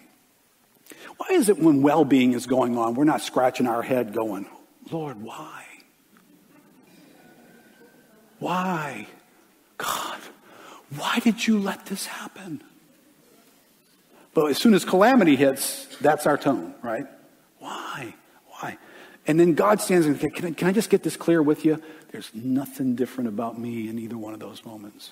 [1.17, 4.47] Why is it when well being is going on, we're not scratching our head going,
[4.89, 5.63] Lord, why?
[8.39, 9.05] Why?
[9.77, 10.17] God,
[10.95, 12.63] why did you let this happen?
[14.33, 17.05] But as soon as calamity hits, that's our tone, right?
[17.59, 18.15] Why?
[19.27, 21.81] And then God stands and can I, can I just get this clear with you?
[22.11, 25.11] There's nothing different about me in either one of those moments.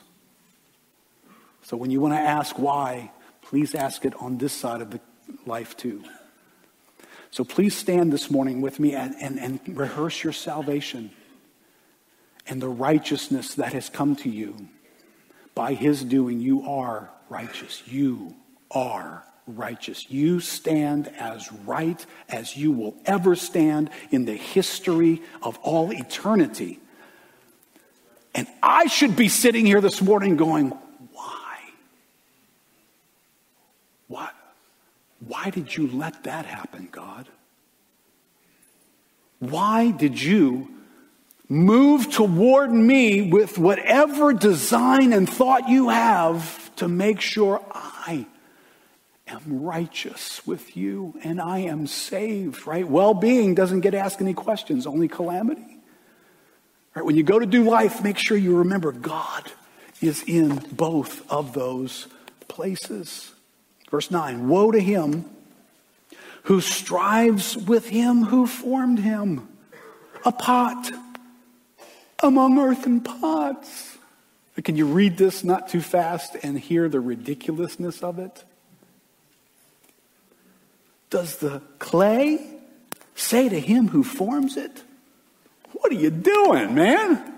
[1.63, 4.99] So when you want to ask why, please ask it on this side of the
[5.45, 6.03] life too.
[7.31, 11.11] So please stand this morning with me and, and, and rehearse your salvation
[12.47, 14.67] and the righteousness that has come to you.
[15.53, 17.83] By his doing, you are righteous.
[17.85, 18.35] You
[18.71, 19.23] are
[19.55, 20.09] righteous.
[20.09, 26.79] You stand as right as you will ever stand in the history of all eternity.
[28.35, 30.69] And I should be sitting here this morning going,
[31.11, 31.57] why?
[34.07, 34.29] Why?
[35.25, 37.27] Why did you let that happen, God?
[39.39, 40.69] Why did you
[41.47, 48.27] move toward me with whatever design and thought you have to make sure I
[49.29, 52.87] am righteous with you and I am saved, right?
[52.87, 55.79] Well being doesn't get asked any questions, only calamity.
[56.95, 57.05] Right?
[57.05, 59.51] When you go to do life, make sure you remember God
[60.01, 62.07] is in both of those
[62.47, 63.31] places.
[63.89, 65.25] Verse 9 Woe to him
[66.43, 69.47] who strives with him who formed him,
[70.25, 70.91] a pot
[72.23, 73.97] among earthen pots.
[74.63, 78.43] Can you read this not too fast and hear the ridiculousness of it?
[81.09, 82.45] Does the clay
[83.15, 84.83] say to him who forms it,
[85.73, 87.33] What are you doing, man?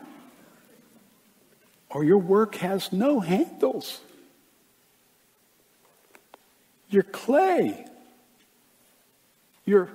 [1.89, 3.99] Or your work has no handles.
[6.89, 7.85] You're clay.
[9.65, 9.89] You're,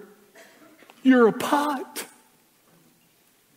[1.02, 2.06] you're a pot.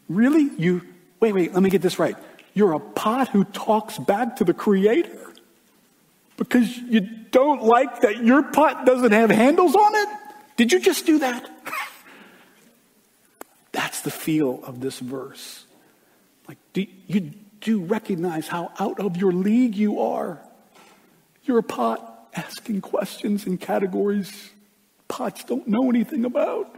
[0.10, 0.50] Really?
[0.58, 0.82] You,
[1.20, 2.16] wait, wait, let me get this right.
[2.54, 5.29] You're a pot who talks back to the Creator
[6.40, 10.10] because you don't like that your pot doesn't have handles on it?
[10.58, 11.48] Did you just do that?
[13.72, 15.66] That's the feel of this verse.
[16.48, 20.40] Like, do you do recognize how out of your league you are?
[21.44, 24.52] You're a pot asking questions in categories
[25.10, 26.74] pots don't know anything about.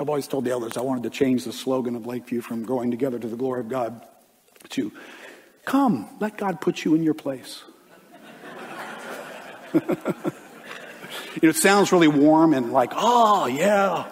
[0.00, 2.90] I've always told the elders I wanted to change the slogan of Lakeview from growing
[2.90, 4.06] together to the glory of God
[4.70, 4.90] to
[5.64, 7.62] Come, let God put you in your place.
[9.74, 9.80] you
[11.42, 14.10] know, it sounds really warm and like, oh, yeah.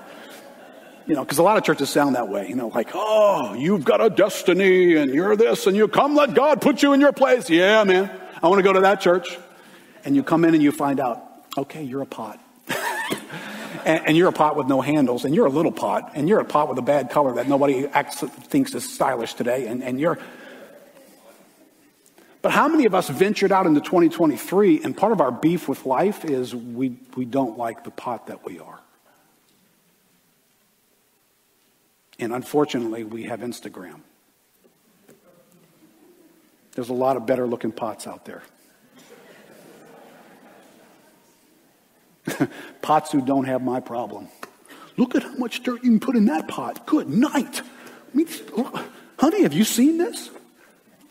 [1.07, 3.85] You know, because a lot of churches sound that way, you know, like, oh, you've
[3.85, 7.13] got a destiny and you're this and you come, let God put you in your
[7.13, 7.51] place.
[7.51, 8.11] Yeah, man,
[8.43, 9.39] I want to go to that church.
[10.05, 11.23] And you come in and you find out,
[11.57, 12.41] okay, you're a pot.
[13.85, 16.41] and, and, you're a pot with no handles, and you're a little pot, and you're
[16.41, 20.01] a pot with a bad color that nobody acts, thinks is stylish today, and, and
[20.01, 20.19] you're
[22.43, 25.87] but how many of us ventured out into 2023 and part of our beef with
[25.87, 28.81] life is we, we don't like the pot that we are?
[32.19, 34.01] And unfortunately, we have Instagram.
[36.75, 38.43] There's a lot of better looking pots out there.
[42.83, 44.29] Pots who don't have my problem.
[44.97, 46.87] Look at how much dirt you can put in that pot.
[46.87, 47.63] Good night.
[47.63, 48.29] I mean,
[49.19, 50.31] honey, have you seen this?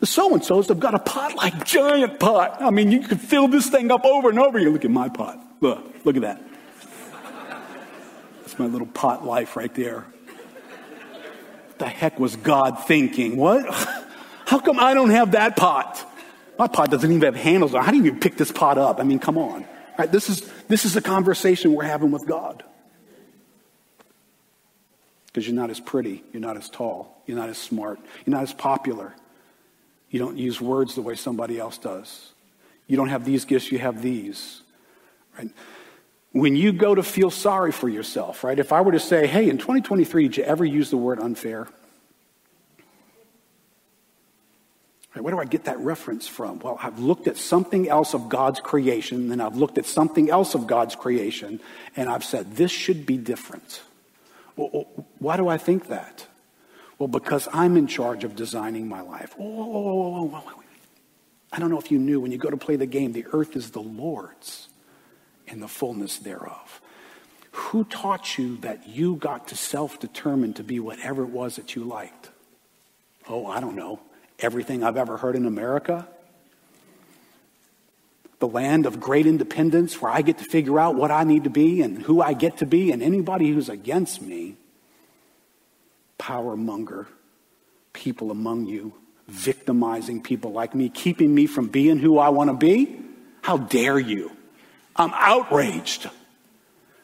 [0.02, 2.60] The so and so's have got a pot like giant pot.
[2.60, 4.58] I mean, you could fill this thing up over and over.
[4.58, 5.38] You look at my pot.
[5.60, 6.42] Look, look at that.
[8.40, 10.00] That's my little pot life right there.
[10.00, 13.36] What the heck was God thinking?
[13.36, 13.64] What?
[14.46, 16.04] How come I don't have that pot?
[16.58, 17.84] My pot doesn't even have handles on it.
[17.84, 18.98] How do you even pick this pot up?
[18.98, 19.64] I mean, come on.
[19.96, 20.10] Right?
[20.10, 22.64] This is this is the conversation we're having with God.
[25.26, 28.42] Because you're not as pretty, you're not as tall, you're not as smart, you're not
[28.42, 29.14] as popular,
[30.12, 32.32] you don't use words the way somebody else does.
[32.86, 34.60] You don't have these gifts, you have these.
[35.36, 35.50] Right?
[36.32, 38.58] When you go to feel sorry for yourself, right?
[38.58, 41.66] If I were to say, hey, in 2023, did you ever use the word unfair?
[45.14, 46.58] Right, where do I get that reference from?
[46.58, 50.54] Well, I've looked at something else of God's creation, then I've looked at something else
[50.54, 51.60] of God's creation,
[51.96, 53.82] and I've said, this should be different.
[54.56, 54.86] Well,
[55.18, 56.26] why do I think that?
[57.02, 59.34] Well, because I'm in charge of designing my life.
[59.36, 60.40] Oh,
[61.52, 63.56] I don't know if you knew when you go to play the game, the earth
[63.56, 64.68] is the Lord's
[65.48, 66.80] and the fullness thereof.
[67.50, 71.74] Who taught you that you got to self determine to be whatever it was that
[71.74, 72.30] you liked?
[73.28, 73.98] Oh, I don't know.
[74.38, 76.06] Everything I've ever heard in America?
[78.38, 81.50] The land of great independence where I get to figure out what I need to
[81.50, 84.54] be and who I get to be, and anybody who's against me
[86.22, 87.08] power monger
[87.92, 88.94] people among you,
[89.26, 92.96] victimizing people like me, keeping me from being who I want to be?
[93.40, 94.30] How dare you?
[94.94, 96.08] I'm outraged.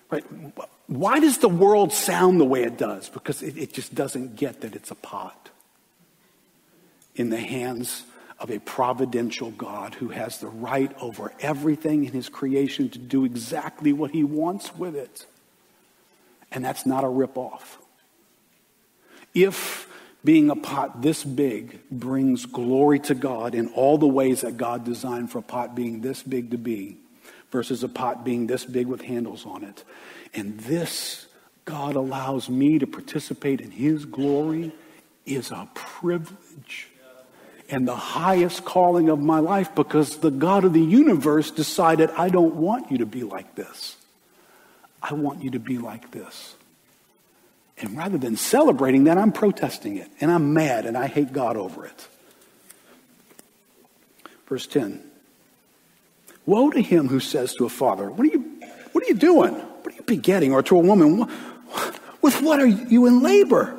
[0.09, 0.25] Right?
[0.87, 3.09] why does the world sound the way it does?
[3.09, 5.51] Because it, it just doesn't get that it's a pot
[7.17, 8.05] in the hands
[8.39, 13.25] of a providential God who has the right over everything in his creation to do
[13.25, 15.27] exactly what he wants with it.
[16.53, 17.79] And that's not a ripoff.
[19.35, 19.87] If
[20.25, 24.85] being a pot this big brings glory to God in all the ways that God
[24.85, 26.99] designed for a pot being this big to be,
[27.51, 29.85] versus a pot being this big with handles on it,
[30.35, 31.27] and this
[31.65, 34.73] God allows me to participate in his glory
[35.27, 36.89] is a privilege
[37.69, 42.31] and the highest calling of my life because the God of the universe decided, I
[42.31, 43.97] don't want you to be like this.
[45.03, 46.55] I want you to be like this.
[47.81, 50.11] And rather than celebrating that, I'm protesting it.
[50.21, 52.09] And I'm mad and I hate God over it.
[54.49, 55.03] Verse 10
[56.47, 58.61] Woe to him who says to a father, What are you,
[58.93, 59.55] what are you doing?
[59.55, 60.53] What are you begetting?
[60.53, 61.27] Or to a woman,
[62.23, 63.75] With what are you in labor?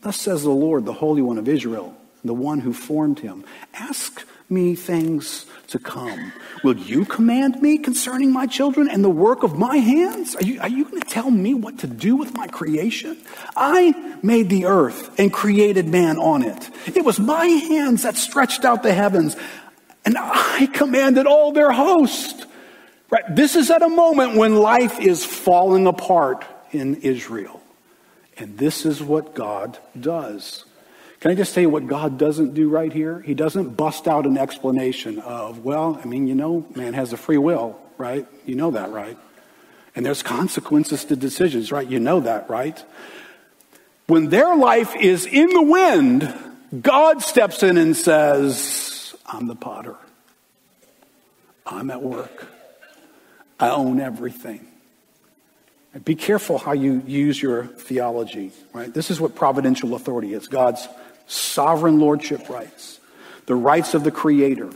[0.00, 3.44] Thus says the Lord, the Holy One of Israel the one who formed him.
[3.74, 6.32] Ask me things to come.
[6.64, 10.34] Will you command me concerning my children and the work of my hands?
[10.34, 13.16] Are you, are you going to tell me what to do with my creation?
[13.56, 16.70] I made the earth and created man on it.
[16.86, 19.36] It was my hands that stretched out the heavens,
[20.04, 22.46] and I commanded all their host.
[23.10, 23.24] Right?
[23.34, 27.60] This is at a moment when life is falling apart in Israel.
[28.38, 30.64] And this is what God does.
[31.20, 33.20] Can I just say what God doesn't do right here?
[33.20, 37.18] He doesn't bust out an explanation of, well, I mean, you know, man has a
[37.18, 38.26] free will, right?
[38.46, 39.18] You know that, right?
[39.94, 41.86] And there's consequences to decisions, right?
[41.86, 42.82] You know that, right?
[44.06, 46.34] When their life is in the wind,
[46.80, 49.96] God steps in and says, I'm the potter.
[51.66, 52.46] I'm at work.
[53.58, 54.66] I own everything.
[56.04, 58.92] Be careful how you use your theology, right?
[58.92, 60.88] This is what providential authority is God's
[61.26, 63.00] sovereign lordship rights,
[63.46, 64.70] the rights of the Creator,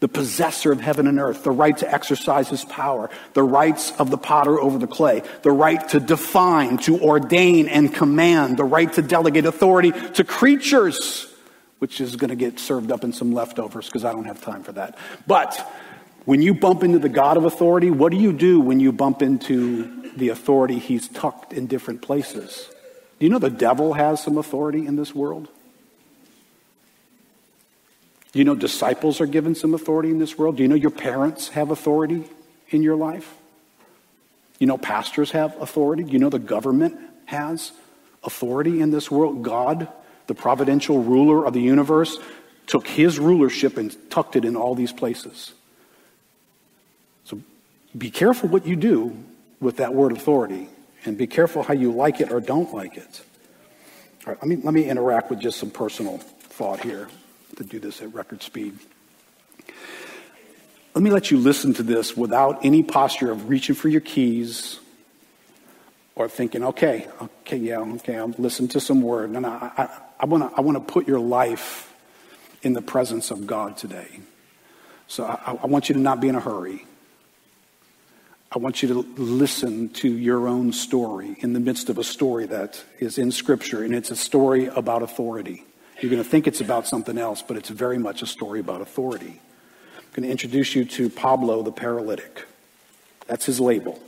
[0.00, 4.10] the possessor of heaven and earth, the right to exercise his power, the rights of
[4.10, 8.90] the potter over the clay, the right to define, to ordain and command, the right
[8.94, 11.32] to delegate authority to creatures,
[11.78, 14.62] which is going to get served up in some leftovers because I don't have time
[14.62, 14.96] for that.
[15.26, 15.54] But
[16.24, 19.20] when you bump into the God of authority, what do you do when you bump
[19.20, 22.68] into the authority he's tucked in different places?
[23.20, 25.46] Do you know the devil has some authority in this world?
[28.32, 30.56] Do you know disciples are given some authority in this world?
[30.56, 32.24] Do you know your parents have authority
[32.70, 33.34] in your life?
[34.58, 36.02] You know pastors have authority?
[36.04, 37.72] Do you know the government has
[38.24, 39.42] authority in this world?
[39.42, 39.88] God,
[40.26, 42.18] the providential ruler of the universe,
[42.66, 45.52] took his rulership and tucked it in all these places.
[47.24, 47.40] So
[47.98, 49.14] be careful what you do
[49.60, 50.70] with that word authority
[51.04, 53.22] and be careful how you like it or don't like it.
[54.26, 57.08] All right, let me, let me interact with just some personal thought here
[57.56, 58.78] to do this at record speed.
[60.94, 64.80] Let me let you listen to this without any posture of reaching for your keys
[66.16, 69.30] or thinking, okay, okay, yeah, okay, I'll listen to some word.
[69.30, 71.94] And I, I, I want to I wanna put your life
[72.62, 74.20] in the presence of God today.
[75.06, 76.86] So I, I want you to not be in a hurry.
[78.52, 82.46] I want you to listen to your own story in the midst of a story
[82.46, 85.64] that is in Scripture, and it's a story about authority.
[86.00, 88.80] You're going to think it's about something else, but it's very much a story about
[88.80, 89.40] authority.
[89.96, 92.44] I'm going to introduce you to Pablo the paralytic.
[93.28, 94.02] That's his label.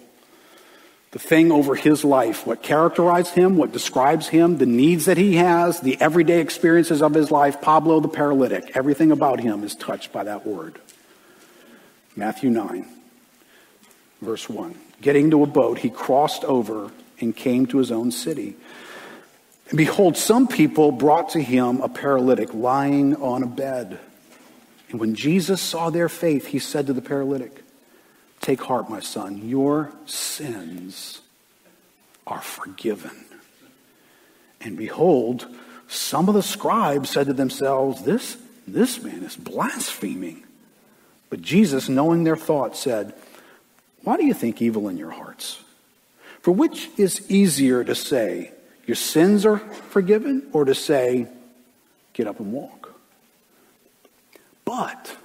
[1.12, 5.36] The thing over his life, what characterized him, what describes him, the needs that he
[5.36, 10.12] has, the everyday experiences of his life, Pablo the paralytic, everything about him is touched
[10.12, 10.80] by that word.
[12.16, 13.01] Matthew 9
[14.22, 14.74] verse 1.
[15.02, 18.56] Getting to a boat, he crossed over and came to his own city.
[19.68, 23.98] And behold, some people brought to him a paralytic lying on a bed.
[24.90, 27.62] And when Jesus saw their faith, he said to the paralytic,
[28.40, 31.20] Take heart, my son, your sins
[32.26, 33.24] are forgiven.
[34.60, 35.46] And behold,
[35.88, 40.44] some of the scribes said to themselves, This, this man is blaspheming.
[41.30, 43.14] But Jesus, knowing their thoughts, said,
[44.04, 45.62] why do you think evil in your hearts?
[46.40, 48.52] For which is easier to say,
[48.86, 51.28] your sins are forgiven, or to say,
[52.12, 52.94] get up and walk?
[54.64, 55.16] But,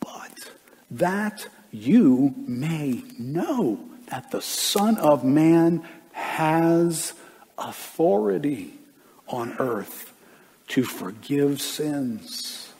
[0.00, 0.50] but,
[0.90, 7.12] that you may know that the Son of Man has
[7.56, 8.74] authority
[9.28, 10.12] on earth
[10.68, 12.72] to forgive sins.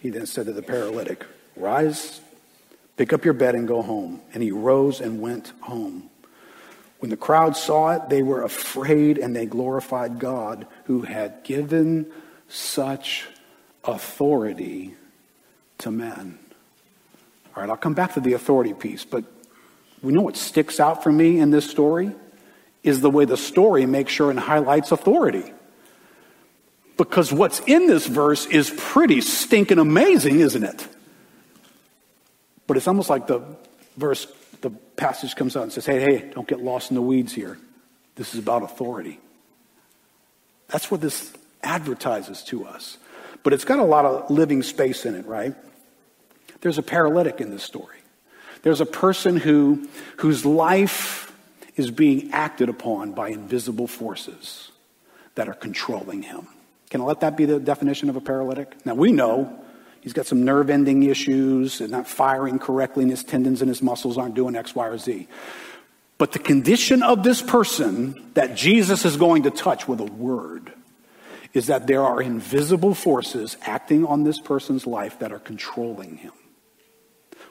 [0.00, 1.24] He then said to the paralytic,
[1.56, 2.20] Rise,
[2.96, 4.20] Pick up your bed and go home.
[4.32, 6.10] And he rose and went home.
[7.00, 12.06] When the crowd saw it, they were afraid and they glorified God who had given
[12.48, 13.26] such
[13.82, 14.94] authority
[15.78, 16.38] to men.
[17.54, 19.24] All right, I'll come back to the authority piece, but
[20.02, 22.12] we know what sticks out for me in this story
[22.82, 25.52] is the way the story makes sure and highlights authority.
[26.96, 30.88] Because what's in this verse is pretty stinking amazing, isn't it?
[32.66, 33.42] But it's almost like the
[33.96, 34.26] verse,
[34.60, 37.58] the passage comes out and says, hey, hey, don't get lost in the weeds here.
[38.16, 39.20] This is about authority.
[40.68, 42.98] That's what this advertises to us.
[43.42, 45.54] But it's got a lot of living space in it, right?
[46.62, 47.98] There's a paralytic in this story.
[48.62, 49.86] There's a person who,
[50.18, 51.30] whose life
[51.76, 54.70] is being acted upon by invisible forces
[55.34, 56.46] that are controlling him.
[56.88, 58.86] Can I let that be the definition of a paralytic?
[58.86, 59.63] Now we know
[60.04, 63.80] He's got some nerve ending issues and not firing correctly, and his tendons and his
[63.80, 65.26] muscles aren't doing X, Y, or Z.
[66.18, 70.74] But the condition of this person that Jesus is going to touch with a word
[71.54, 76.32] is that there are invisible forces acting on this person's life that are controlling him.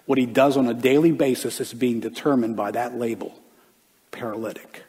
[0.05, 3.33] What he does on a daily basis is being determined by that label
[4.11, 4.83] paralytic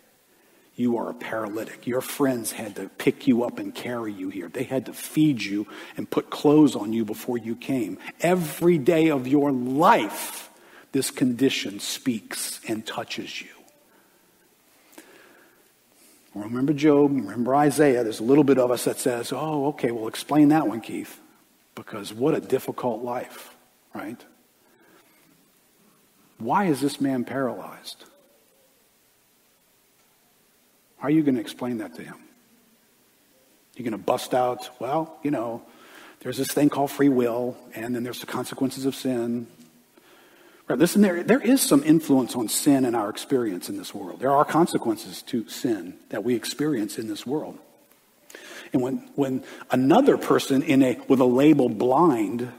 [0.76, 1.86] you are a paralytic.
[1.86, 4.48] Your friends had to pick you up and carry you here.
[4.48, 5.66] They had to feed you
[5.96, 7.98] and put clothes on you before you came.
[8.20, 10.50] Every day of your life,
[10.90, 13.48] this condition speaks and touches you.
[16.34, 18.02] Remember Job, remember Isaiah.
[18.02, 21.20] There's a little bit of us that says, oh, okay, well, explain that one, Keith.
[21.76, 23.54] Because what a difficult life,
[23.94, 24.20] right?
[26.38, 28.04] Why is this man paralyzed?
[31.04, 32.16] How are you going to explain that to him?
[33.76, 35.60] You're going to bust out, well, you know,
[36.20, 39.46] there's this thing called free will, and then there's the consequences of sin.
[40.66, 44.20] Right, listen, there, there is some influence on sin in our experience in this world.
[44.20, 47.58] There are consequences to sin that we experience in this world.
[48.72, 52.50] And when, when another person in a, with a label blind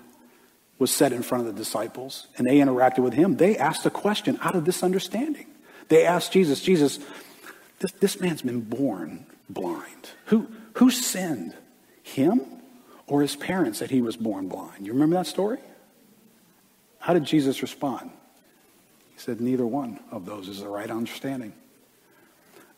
[0.78, 3.90] was set in front of the disciples and they interacted with him, they asked a
[3.90, 5.48] question out of this understanding.
[5.88, 7.00] They asked Jesus, Jesus,
[7.80, 10.12] this, this man's been born blind.
[10.26, 11.54] Who, who sinned?
[12.04, 12.42] Him
[13.08, 14.86] or his parents that he was born blind?
[14.86, 15.60] You remember that story?
[17.00, 18.12] How did Jesus respond?
[19.14, 21.54] He said, Neither one of those is the right understanding.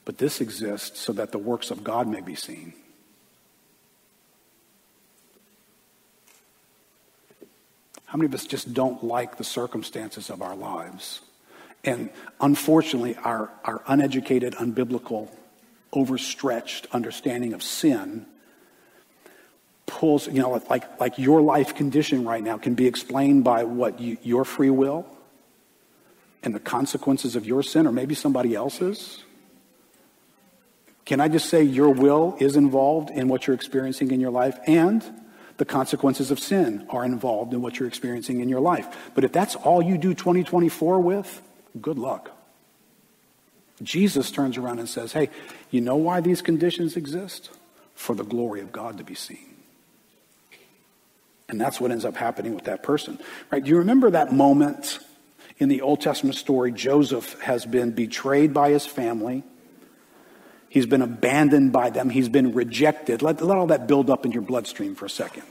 [0.06, 2.74] But this exists so that the works of God may be seen.
[8.06, 11.20] How many of us just don't like the circumstances of our lives?
[11.88, 12.10] And
[12.42, 15.30] unfortunately, our, our uneducated, unbiblical,
[15.94, 18.26] overstretched understanding of sin
[19.86, 24.02] pulls, you know, like, like your life condition right now can be explained by what
[24.02, 25.08] you, your free will
[26.44, 29.24] and the consequences of your sin, or maybe somebody else's.
[31.06, 34.60] Can I just say your will is involved in what you're experiencing in your life
[34.68, 35.02] and
[35.56, 39.10] the consequences of sin are involved in what you're experiencing in your life.
[39.16, 41.42] But if that's all you do 2024 with,
[41.82, 42.32] Good luck.
[43.82, 45.30] Jesus turns around and says, Hey,
[45.70, 47.52] you know why these conditions exist?
[47.94, 49.56] For the glory of God to be seen.
[51.50, 53.20] And that's what ends up happening with that person.
[53.52, 53.64] Right?
[53.64, 55.00] Do you remember that moment
[55.58, 56.72] in the Old Testament story?
[56.72, 59.44] Joseph has been betrayed by his family.
[60.70, 62.10] He's been abandoned by them.
[62.10, 63.22] He's been rejected.
[63.22, 65.44] Let, let all that build up in your bloodstream for a second.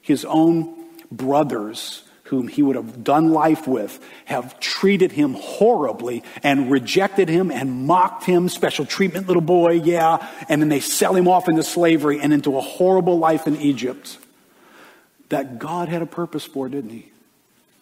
[0.00, 0.74] His own
[1.10, 7.50] brothers whom he would have done life with have treated him horribly and rejected him
[7.50, 8.48] and mocked him.
[8.48, 10.26] Special treatment, little boy, yeah.
[10.48, 14.16] And then they sell him off into slavery and into a horrible life in Egypt
[15.28, 17.10] that God had a purpose for, didn't he?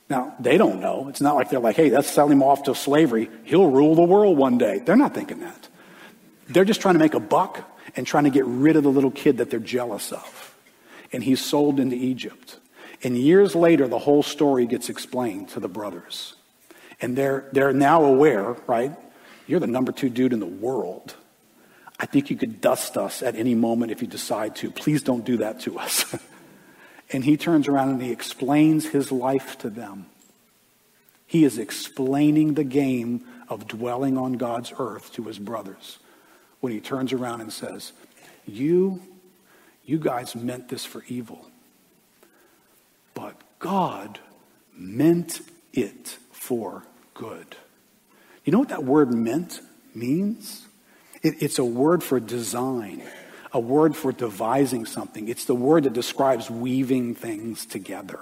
[0.09, 1.07] Now, they don't know.
[1.09, 3.31] It's not like they're like, hey, let's sell him off to slavery.
[3.45, 4.81] He'll rule the world one day.
[4.81, 5.69] They're not thinking that.
[6.49, 7.63] They're just trying to make a buck
[7.95, 10.57] and trying to get rid of the little kid that they're jealous of.
[11.13, 12.60] And he's sold into Egypt.
[13.03, 16.35] And years later, the whole story gets explained to the brothers.
[17.01, 18.93] And they're, they're now aware, right?
[19.47, 21.15] You're the number two dude in the world.
[21.99, 24.71] I think you could dust us at any moment if you decide to.
[24.71, 26.15] Please don't do that to us.
[27.13, 30.07] and he turns around and he explains his life to them.
[31.27, 35.99] He is explaining the game of dwelling on God's earth to his brothers
[36.61, 37.93] when he turns around and says,
[38.47, 39.03] You,
[39.85, 41.50] you guys meant this for evil
[43.21, 44.18] but God
[44.75, 45.43] meant
[45.75, 47.55] it for good.
[48.47, 49.61] You know what that word meant
[49.95, 50.66] means?
[51.23, 53.03] It, it's a word for design,
[53.53, 55.29] a word for devising something.
[55.29, 58.21] It's the word that describes weaving things together.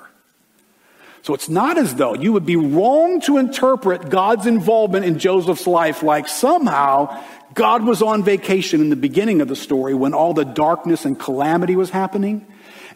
[1.22, 5.68] So it's not as though you would be wrong to interpret God's involvement in Joseph's
[5.68, 7.22] life like somehow
[7.55, 11.16] God was on vacation in the beginning of the story when all the darkness and
[11.16, 12.46] calamity was happening.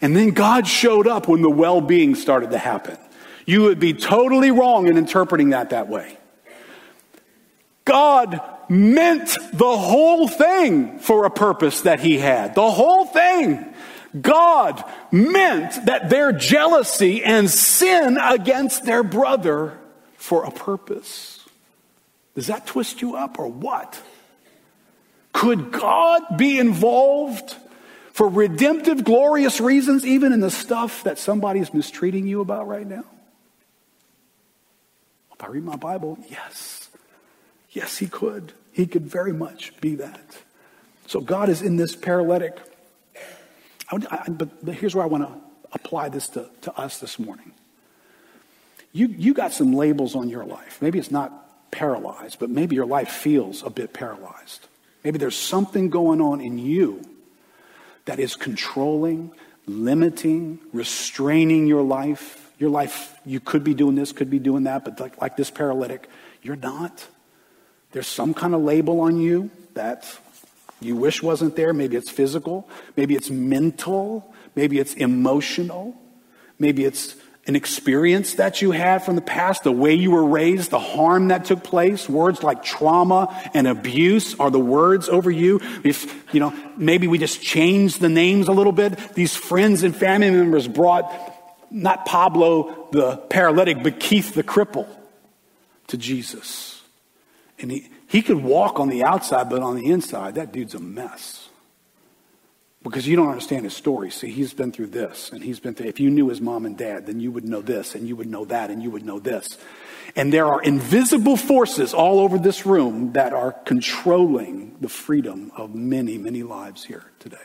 [0.03, 2.97] And then God showed up when the well being started to happen.
[3.45, 6.17] You would be totally wrong in interpreting that that way.
[7.85, 12.53] God meant the whole thing for a purpose that he had.
[12.53, 13.73] The whole thing.
[14.19, 19.79] God meant that their jealousy and sin against their brother
[20.17, 21.39] for a purpose.
[22.35, 24.01] Does that twist you up or what?
[25.31, 27.55] Could God be involved
[28.13, 33.03] for redemptive, glorious reasons, even in the stuff that somebody's mistreating you about right now?
[35.33, 36.89] If I read my Bible, yes.
[37.71, 38.53] Yes, he could.
[38.71, 40.37] He could very much be that.
[41.07, 42.55] So God is in this paralytic.
[43.91, 45.33] I I, but, but here's where I want to
[45.73, 47.51] apply this to, to us this morning.
[48.91, 50.79] You, you got some labels on your life.
[50.81, 54.67] Maybe it's not paralyzed, but maybe your life feels a bit paralyzed.
[55.03, 57.01] Maybe there's something going on in you
[58.05, 59.31] that is controlling,
[59.65, 62.51] limiting, restraining your life.
[62.59, 65.49] Your life, you could be doing this, could be doing that, but like, like this
[65.49, 66.07] paralytic,
[66.41, 67.07] you're not.
[67.91, 70.05] There's some kind of label on you that
[70.79, 71.73] you wish wasn't there.
[71.73, 75.95] Maybe it's physical, maybe it's mental, maybe it's emotional,
[76.59, 77.15] maybe it's
[77.45, 81.27] an experience that you had from the past, the way you were raised, the harm
[81.27, 82.07] that took place.
[82.07, 85.59] Words like trauma and abuse are the words over you.
[85.83, 88.97] If, you know, maybe we just changed the names a little bit.
[89.13, 91.11] These friends and family members brought
[91.69, 94.87] not Pablo the paralytic, but Keith the cripple
[95.87, 96.81] to Jesus.
[97.59, 100.79] And he, he could walk on the outside, but on the inside, that dude's a
[100.79, 101.42] mess.
[102.83, 104.11] Because you don't understand his story.
[104.11, 105.87] See, he's been through this, and he's been through.
[105.87, 108.27] If you knew his mom and dad, then you would know this, and you would
[108.27, 109.57] know that, and you would know this.
[110.17, 115.73] And there are invisible forces all over this room that are controlling the freedom of
[115.73, 117.37] many, many lives here today.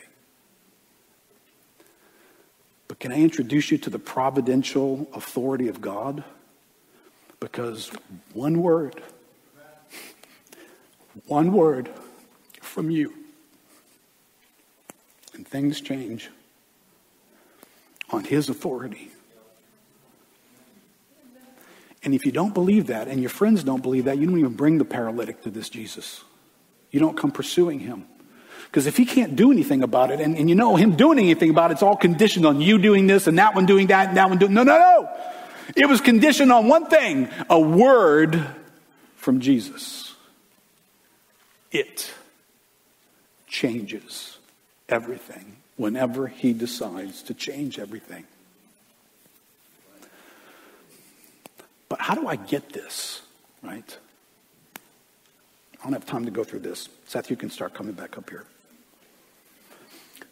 [2.88, 6.24] But can I introduce you to the providential authority of God?
[7.38, 7.92] Because
[8.32, 9.00] one word,
[11.26, 11.90] one word
[12.60, 13.17] from you
[15.38, 16.28] and things change
[18.10, 19.10] on His authority.
[22.02, 24.54] And if you don't believe that, and your friends don't believe that, you don't even
[24.54, 26.22] bring the paralytic to this Jesus.
[26.90, 28.06] You don't come pursuing him.
[28.66, 31.50] Because if he can't do anything about it, and, and you know him doing anything
[31.50, 34.16] about it, it's all conditioned on you doing this and that one doing that and
[34.16, 34.54] that one doing.
[34.54, 35.10] No, no, no.
[35.74, 38.42] It was conditioned on one thing a word
[39.16, 40.14] from Jesus.
[41.72, 42.10] It
[43.46, 44.37] changes
[44.88, 48.24] everything whenever he decides to change everything.
[51.88, 53.22] But how do I get this,
[53.62, 53.98] right?
[55.80, 56.88] I don't have time to go through this.
[57.06, 58.44] Seth, you can start coming back up here.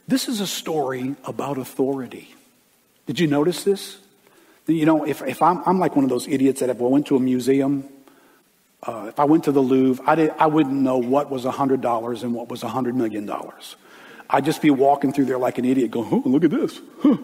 [0.08, 2.34] This is a story about authority.
[3.06, 3.98] Did you notice this?
[4.66, 7.06] You know, if, if I'm, I'm like one of those idiots that if I went
[7.06, 7.88] to a museum,
[8.82, 12.22] uh, if I went to the Louvre, I, did, I wouldn't know what was $100
[12.22, 13.30] and what was $100 million.
[14.28, 16.80] I'd just be walking through there like an idiot going, oh, look at this.
[17.02, 17.16] Huh,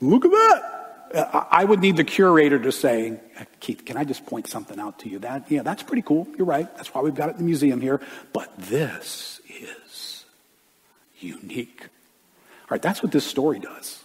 [0.00, 0.74] look at that.
[1.14, 4.78] Uh, I would need the curator to say, uh, Keith, can I just point something
[4.78, 5.18] out to you?
[5.20, 6.28] That, yeah, that's pretty cool.
[6.36, 6.74] You're right.
[6.76, 8.00] That's why we've got it in the museum here.
[8.32, 10.24] But this is
[11.18, 11.80] unique.
[11.82, 14.02] All right, that's what this story does.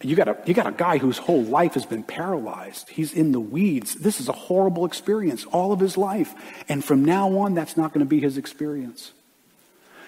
[0.00, 2.90] You got, a, you got a guy whose whole life has been paralyzed.
[2.90, 3.94] He's in the weeds.
[3.94, 6.34] This is a horrible experience all of his life.
[6.68, 9.12] And from now on, that's not going to be his experience.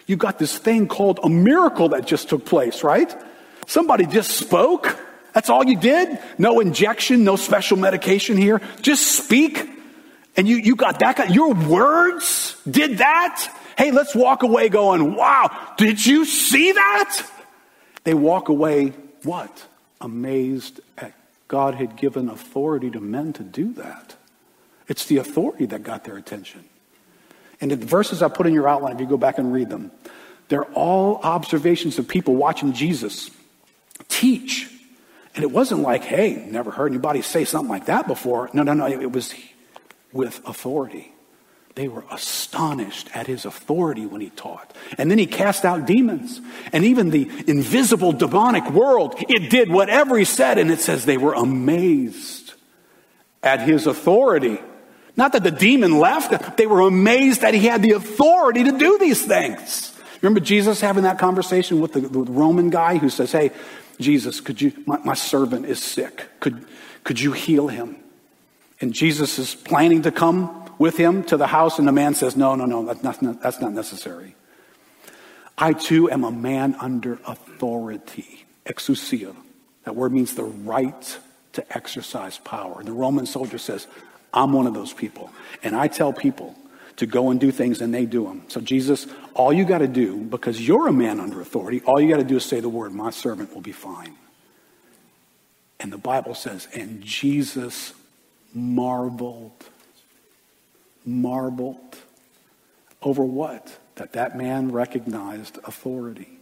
[0.07, 3.13] You got this thing called a miracle that just took place, right?
[3.67, 4.99] Somebody just spoke.
[5.33, 6.19] That's all you did?
[6.39, 8.61] No injection, no special medication here.
[8.81, 9.69] Just speak.
[10.37, 11.31] And you, you got that.
[11.31, 13.53] Your words did that.
[13.77, 17.27] Hey, let's walk away going, wow, did you see that?
[18.05, 18.95] They walk away,
[19.25, 19.67] what?
[20.01, 21.13] Amazed at
[21.49, 24.15] God had given authority to men to do that.
[24.89, 26.65] It's the authority that got their attention.
[27.61, 29.91] And the verses I put in your outline, if you go back and read them,
[30.49, 33.31] they're all observations of people watching Jesus
[34.09, 34.71] teach.
[35.35, 38.49] And it wasn't like, hey, never heard anybody say something like that before.
[38.53, 38.87] No, no, no.
[38.87, 39.35] It was
[40.13, 41.13] with authority.
[41.75, 44.75] They were astonished at his authority when he taught.
[44.97, 46.41] And then he cast out demons.
[46.73, 50.57] And even the invisible demonic world, it did whatever he said.
[50.57, 52.55] And it says they were amazed
[53.43, 54.59] at his authority.
[55.17, 58.99] Not that the demon left, they were amazed that he had the authority to do
[58.99, 59.93] these things.
[60.21, 63.51] Remember Jesus having that conversation with the, the Roman guy who says, Hey,
[63.99, 66.27] Jesus, could you, my, my servant is sick.
[66.41, 66.67] Could,
[67.05, 67.97] could you heal him?
[68.81, 72.37] And Jesus is planning to come with him to the house, and the man says,
[72.37, 74.35] No, no, no, that's not, that's not necessary.
[75.57, 79.35] I too am a man under authority, exousia.
[79.85, 81.19] That word means the right
[81.55, 82.83] to exercise power.
[82.83, 83.87] The Roman soldier says,
[84.33, 85.31] I'm one of those people.
[85.63, 86.55] And I tell people
[86.97, 88.43] to go and do things, and they do them.
[88.49, 92.09] So, Jesus, all you got to do, because you're a man under authority, all you
[92.09, 94.15] got to do is say the word, My servant will be fine.
[95.79, 97.93] And the Bible says, and Jesus
[98.55, 99.53] marveled
[101.05, 101.97] marveled
[103.01, 103.79] over what?
[103.95, 106.39] That that man recognized authority.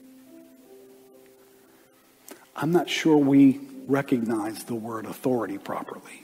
[2.57, 6.24] I'm not sure we recognize the word authority properly.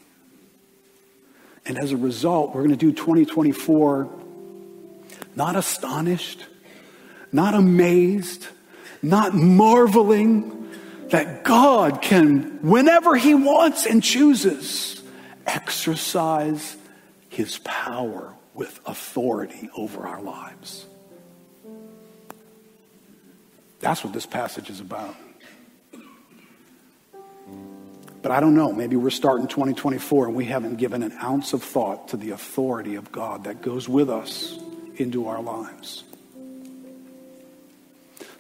[1.70, 4.10] And as a result, we're going to do 2024
[5.36, 6.44] not astonished,
[7.30, 8.48] not amazed,
[9.02, 10.68] not marveling
[11.10, 15.00] that God can, whenever He wants and chooses,
[15.46, 16.76] exercise
[17.28, 20.86] his power with authority over our lives.
[23.78, 25.14] That's what this passage is about.
[28.22, 28.72] But I don't know.
[28.72, 32.96] Maybe we're starting 2024 and we haven't given an ounce of thought to the authority
[32.96, 34.58] of God that goes with us
[34.96, 36.04] into our lives.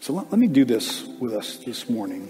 [0.00, 2.28] So let, let me do this with us this morning.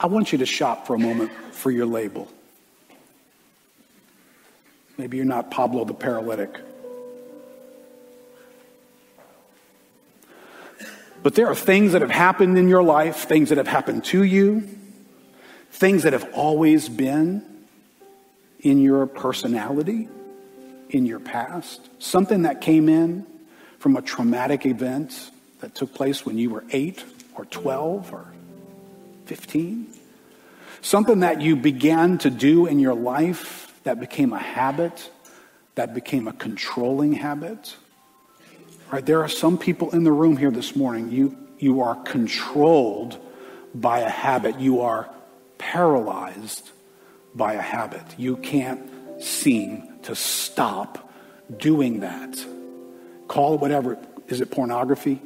[0.00, 2.26] I want you to shop for a moment for your label.
[4.96, 6.58] Maybe you're not Pablo the paralytic.
[11.22, 14.22] But there are things that have happened in your life, things that have happened to
[14.22, 14.66] you,
[15.70, 17.44] things that have always been
[18.60, 20.08] in your personality,
[20.88, 23.26] in your past, something that came in
[23.78, 27.04] from a traumatic event that took place when you were 8
[27.34, 28.26] or 12 or
[29.26, 29.86] 15.
[30.82, 35.10] Something that you began to do in your life that became a habit,
[35.74, 37.76] that became a controlling habit.
[38.90, 39.06] Right?
[39.06, 43.18] There are some people in the room here this morning, you, you are controlled
[43.74, 44.58] by a habit.
[44.58, 45.08] You are
[45.58, 46.70] paralyzed
[47.34, 48.02] by a habit.
[48.18, 48.90] You can't
[49.22, 51.12] seem to stop
[51.56, 52.44] doing that.
[53.28, 53.98] Call it whatever.
[54.26, 55.22] Is it pornography?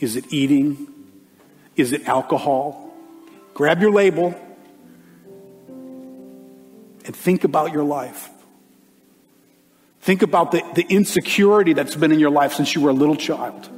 [0.00, 0.92] Is it eating?
[1.76, 2.92] Is it alcohol?
[3.54, 4.34] Grab your label
[7.04, 8.28] and think about your life.
[10.06, 13.16] Think about the, the insecurity that's been in your life since you were a little
[13.16, 13.68] child.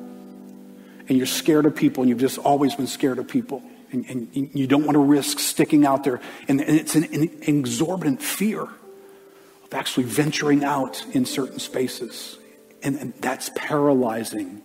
[1.09, 3.63] And you're scared of people, and you've just always been scared of people.
[3.93, 6.21] And, and you don't want to risk sticking out there.
[6.47, 12.37] And, and it's an, an exorbitant fear of actually venturing out in certain spaces.
[12.83, 14.61] And, and that's paralyzing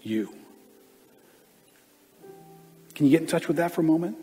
[0.00, 0.32] you.
[2.94, 4.16] Can you get in touch with that for a moment?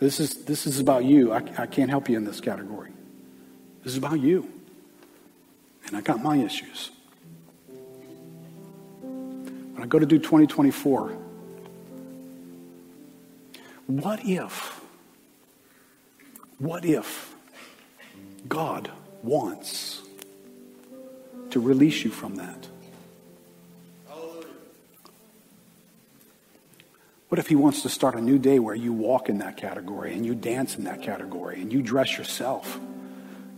[0.00, 1.32] This is, this is about you.
[1.32, 2.90] I, I can't help you in this category.
[3.84, 4.50] This is about you.
[5.86, 6.90] And I got my issues.
[9.00, 11.16] When I go to do 2024,
[13.86, 14.80] what if,
[16.58, 17.34] what if
[18.48, 18.90] God
[19.22, 20.00] wants
[21.50, 22.68] to release you from that?
[27.28, 30.14] What if he wants to start a new day where you walk in that category
[30.14, 32.78] and you dance in that category and you dress yourself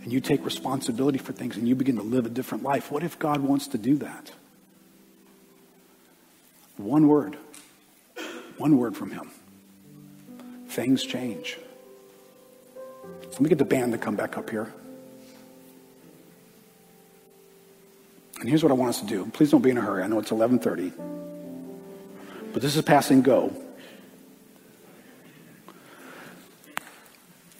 [0.06, 2.92] and you take responsibility for things and you begin to live a different life?
[2.92, 4.30] What if God wants to do that?
[6.76, 7.36] One word.
[8.56, 9.32] One word from him.
[10.68, 11.58] Things change.
[13.32, 14.72] Let me get the band to come back up here.
[18.38, 19.26] And here's what I want us to do.
[19.32, 20.04] Please don't be in a hurry.
[20.04, 20.92] I know it's 11:30.
[22.52, 23.52] But this is pass and go.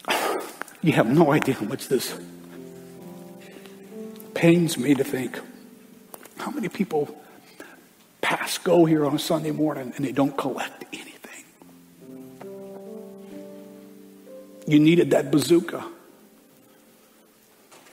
[0.81, 2.17] You have no idea how much this
[4.37, 5.39] pains me to think
[6.37, 7.09] how many people
[8.21, 11.43] pass go here on a Sunday morning and they don't collect anything.
[14.67, 15.83] You needed that bazooka.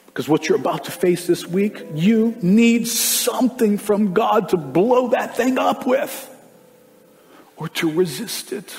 [0.04, 5.08] Because what you're about to face this week, you need something from God to blow
[5.08, 6.30] that thing up with
[7.56, 8.70] or to resist it.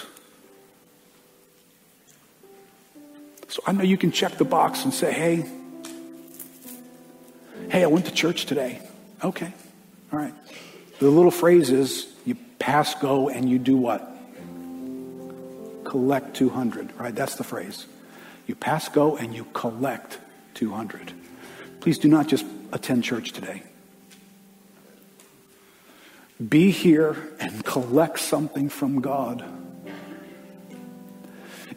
[3.48, 5.50] So I know you can check the box and say, hey,
[7.70, 8.82] hey, I went to church today.
[9.24, 9.52] Okay,
[10.12, 10.34] all right.
[11.00, 14.12] The little phrase is you pass go and you do what?
[15.84, 17.14] Collect 200, right?
[17.14, 17.86] That's the phrase.
[18.48, 20.20] You pass go and you collect
[20.56, 21.14] 200.
[21.80, 23.64] Please do not just attend church today.
[26.50, 29.44] be here and collect something from God.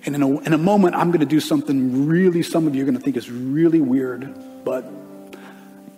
[0.04, 2.82] And in a, in a moment, I'm going to do something really, some of you
[2.82, 4.90] are going to think is really weird, but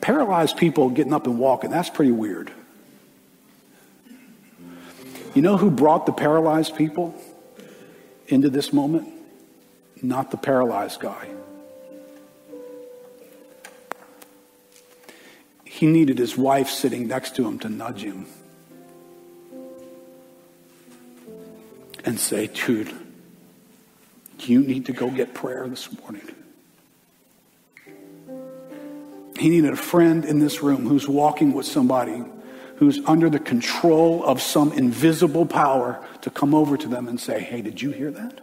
[0.01, 2.51] paralyzed people getting up and walking, that's pretty weird.
[5.35, 7.15] You know who brought the paralyzed people
[8.27, 9.09] into this moment?
[10.03, 11.29] Not the paralyzed guy.
[15.65, 18.27] He needed his wife sitting next to him to nudge him
[22.05, 22.93] and say, dude,
[24.41, 26.29] you need to go get prayer this morning.
[29.41, 32.23] He needed a friend in this room who's walking with somebody
[32.77, 37.41] who's under the control of some invisible power to come over to them and say,
[37.41, 38.39] Hey, did you hear that?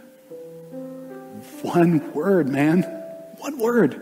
[1.62, 2.82] One word, man.
[3.38, 4.02] One word.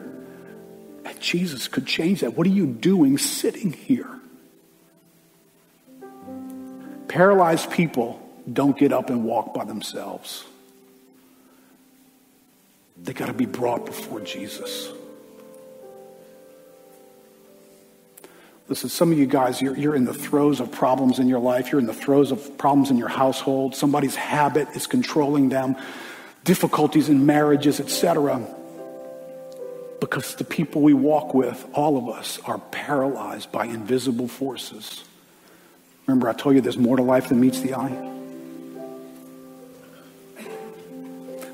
[1.04, 2.38] And Jesus could change that.
[2.38, 4.10] What are you doing sitting here?
[7.10, 10.46] Paralyzed people don't get up and walk by themselves.
[13.04, 14.94] They got to be brought before Jesus.
[18.68, 21.72] Listen, some of you guys, you're, you're in the throes of problems in your life.
[21.72, 23.76] You're in the throes of problems in your household.
[23.76, 25.76] Somebody's habit is controlling them,
[26.44, 28.44] difficulties in marriages, etc.
[30.00, 35.04] Because the people we walk with, all of us, are paralyzed by invisible forces.
[36.08, 38.12] Remember, I told you there's more to life than meets the eye?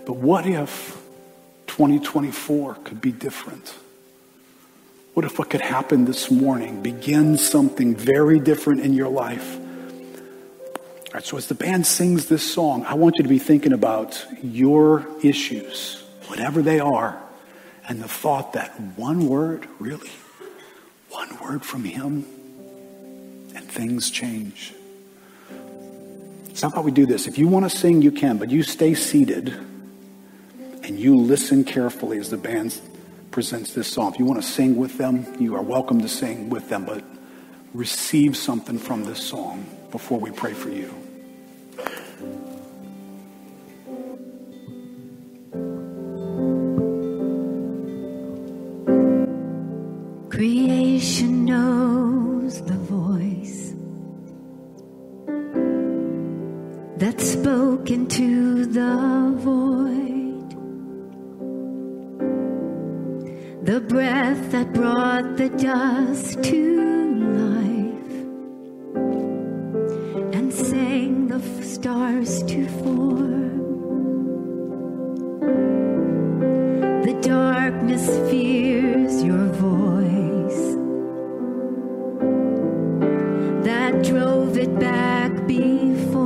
[0.05, 0.97] But what if
[1.67, 3.75] 2024 could be different?
[5.13, 9.59] What if what could happen this morning begins something very different in your life?
[9.59, 13.73] All right, so as the band sings this song, I want you to be thinking
[13.73, 17.21] about your issues, whatever they are,
[17.89, 20.11] and the thought that one word, really,
[21.09, 22.25] one word from Him,
[23.53, 24.73] and things change.
[26.53, 27.27] So, how about we do this?
[27.27, 29.49] If you want to sing, you can, but you stay seated
[30.83, 32.79] and you listen carefully as the band
[33.31, 34.13] presents this song.
[34.13, 37.03] If you want to sing with them, you are welcome to sing with them, but
[37.73, 40.93] receive something from this song before we pray for you.
[50.29, 53.73] Creation knows the voice
[56.97, 60.20] that spoke into the void.
[63.63, 68.13] The breath that brought the dust to life
[70.33, 73.51] and sang the stars to form.
[77.03, 80.75] The darkness fears your voice
[83.63, 86.20] that drove it back before.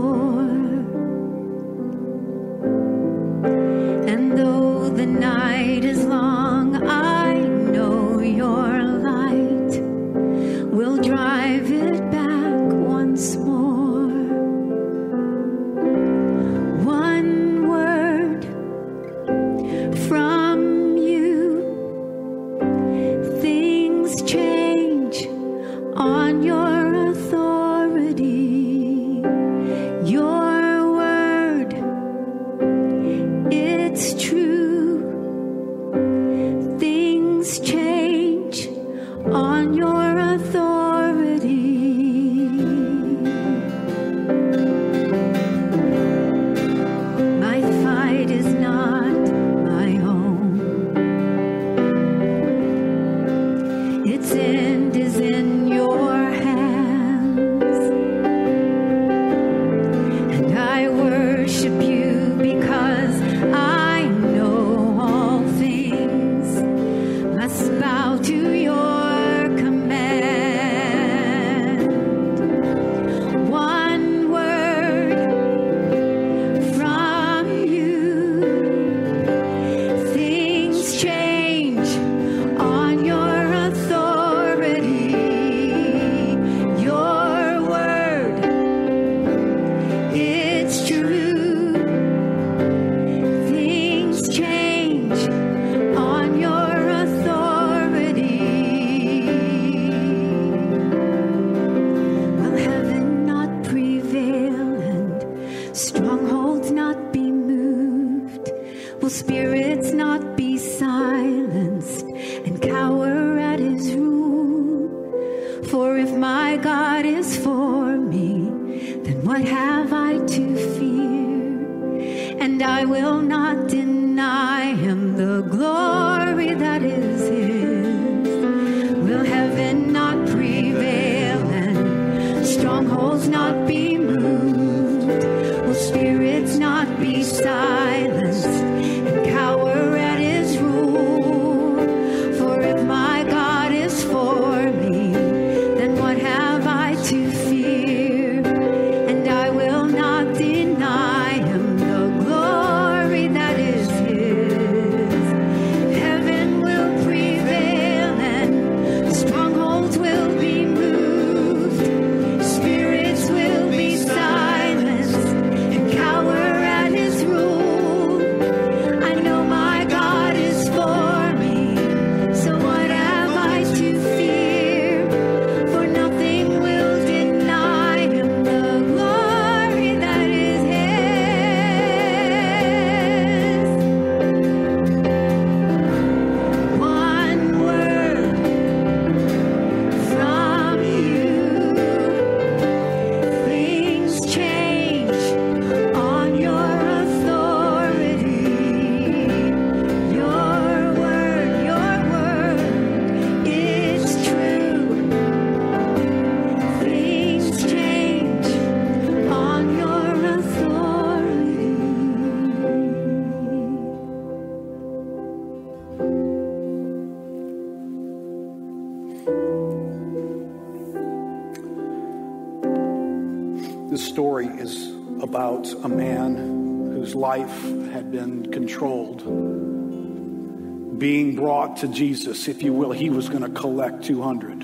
[231.77, 232.91] To Jesus, if you will.
[232.91, 234.61] He was going to collect 200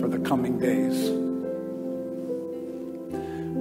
[0.00, 1.10] for the coming days.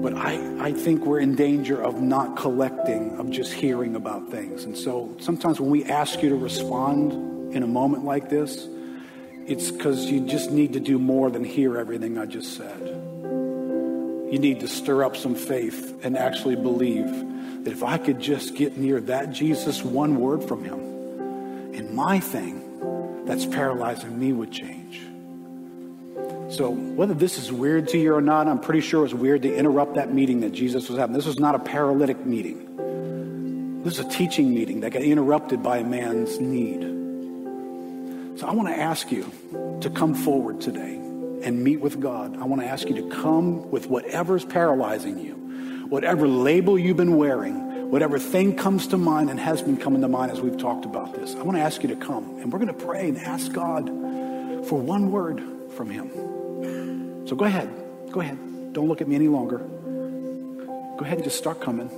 [0.02, 4.66] But I, I think we're in danger of not collecting, of just hearing about things.
[4.66, 8.68] And so sometimes when we ask you to respond in a moment like this,
[9.48, 12.80] it's because you just need to do more than hear everything I just said.
[14.32, 17.08] You need to stir up some faith and actually believe
[17.64, 20.95] that if I could just get near that Jesus, one word from him,
[21.76, 25.02] and my thing that's paralyzing me would change.
[26.50, 29.42] So, whether this is weird to you or not, I'm pretty sure it was weird
[29.42, 31.16] to interrupt that meeting that Jesus was having.
[31.16, 35.80] This was not a paralytic meeting, this is a teaching meeting that got interrupted by
[35.80, 36.82] a man's need.
[38.40, 39.30] So, I want to ask you
[39.82, 40.96] to come forward today
[41.44, 42.38] and meet with God.
[42.38, 45.34] I want to ask you to come with whatever's paralyzing you,
[45.90, 50.08] whatever label you've been wearing, whatever thing comes to mind and has been coming to
[50.08, 51.36] mind as we've talked about this.
[51.36, 53.88] I want to ask you to come and we're going to pray and ask God
[54.68, 55.42] for one word
[55.72, 57.28] from Him.
[57.28, 57.70] So go ahead.
[58.12, 58.74] Go ahead.
[58.74, 59.60] Don't look at me any longer.
[59.60, 61.90] Go ahead and just start coming.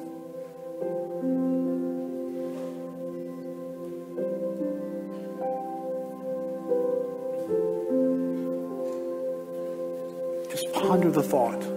[10.49, 11.76] Just ponder the thought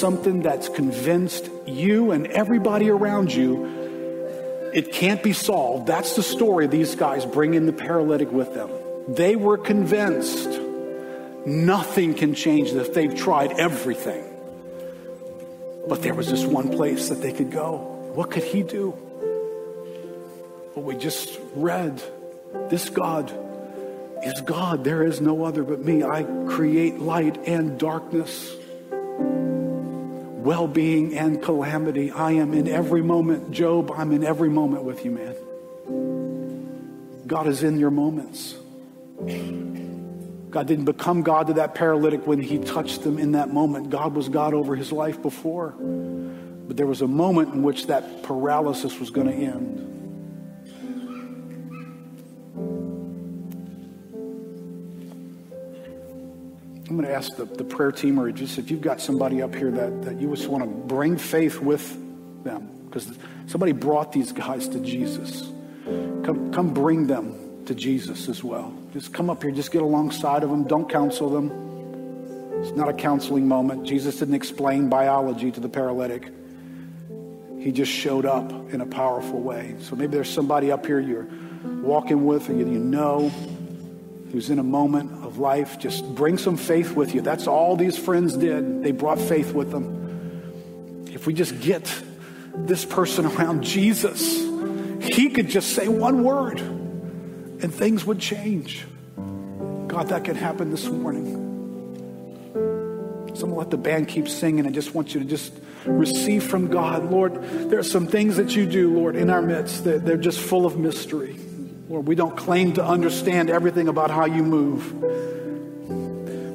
[0.00, 3.80] something that's convinced you and everybody around you
[4.72, 5.86] it can't be solved.
[5.86, 8.70] That's the story these guys bring in the paralytic with them.
[9.08, 10.48] They were convinced
[11.44, 12.88] nothing can change this.
[12.88, 14.24] They've tried everything.
[15.88, 17.78] But there was this one place that they could go.
[18.14, 18.90] What could he do?
[20.74, 22.00] Well, we just read
[22.68, 23.32] this God
[24.22, 24.84] is God.
[24.84, 26.04] There is no other but me.
[26.04, 28.54] I create light and darkness,
[30.50, 32.10] well being and calamity.
[32.10, 33.52] I am in every moment.
[33.52, 35.36] Job, I'm in every moment with you, man.
[37.24, 38.56] God is in your moments.
[40.50, 43.90] God didn't become God to that paralytic when he touched them in that moment.
[43.90, 45.68] God was God over his life before.
[45.70, 49.89] But there was a moment in which that paralysis was going to end.
[57.00, 59.70] Going to ask the, the prayer team, or just if you've got somebody up here
[59.70, 61.96] that, that you just want to bring faith with
[62.44, 63.10] them, because
[63.46, 65.48] somebody brought these guys to Jesus.
[65.84, 68.74] Come, come bring them to Jesus as well.
[68.92, 70.64] Just come up here, just get alongside of them.
[70.64, 71.50] Don't counsel them.
[72.60, 73.86] It's not a counseling moment.
[73.86, 76.28] Jesus didn't explain biology to the paralytic.
[77.58, 79.76] He just showed up in a powerful way.
[79.80, 81.28] So maybe there's somebody up here you're
[81.82, 83.30] walking with you, you know
[84.32, 85.78] who's in a moment of life.
[85.78, 87.20] Just bring some faith with you.
[87.20, 88.82] That's all these friends did.
[88.82, 91.06] They brought faith with them.
[91.12, 91.92] If we just get
[92.54, 94.38] this person around Jesus,
[95.02, 98.86] he could just say one word and things would change.
[99.86, 101.48] God, that can happen this morning.
[103.34, 104.66] So I'm to let the band keep singing.
[104.66, 105.52] I just want you to just
[105.84, 107.10] receive from God.
[107.10, 110.38] Lord, there are some things that you do, Lord, in our midst that they're just
[110.38, 111.36] full of mystery.
[111.90, 114.94] Lord, we don't claim to understand everything about how you move.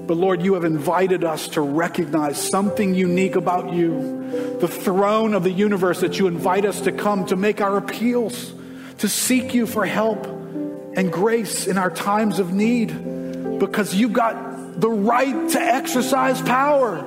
[0.07, 5.43] But Lord, you have invited us to recognize something unique about you, the throne of
[5.43, 8.53] the universe that you invite us to come to make our appeals,
[8.99, 14.79] to seek you for help and grace in our times of need, because you've got
[14.79, 17.05] the right to exercise power.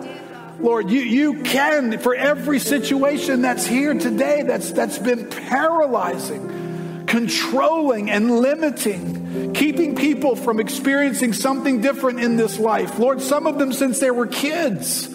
[0.60, 6.57] Lord, you, you can for every situation that's here today that's, that's been paralyzing,
[7.08, 12.98] controlling, and limiting, keeping people from experiencing something different in this life.
[12.98, 15.08] Lord, some of them since they were kids,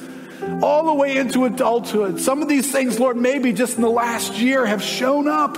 [0.61, 2.19] all the way into adulthood.
[2.19, 5.57] Some of these things, Lord, maybe just in the last year have shown up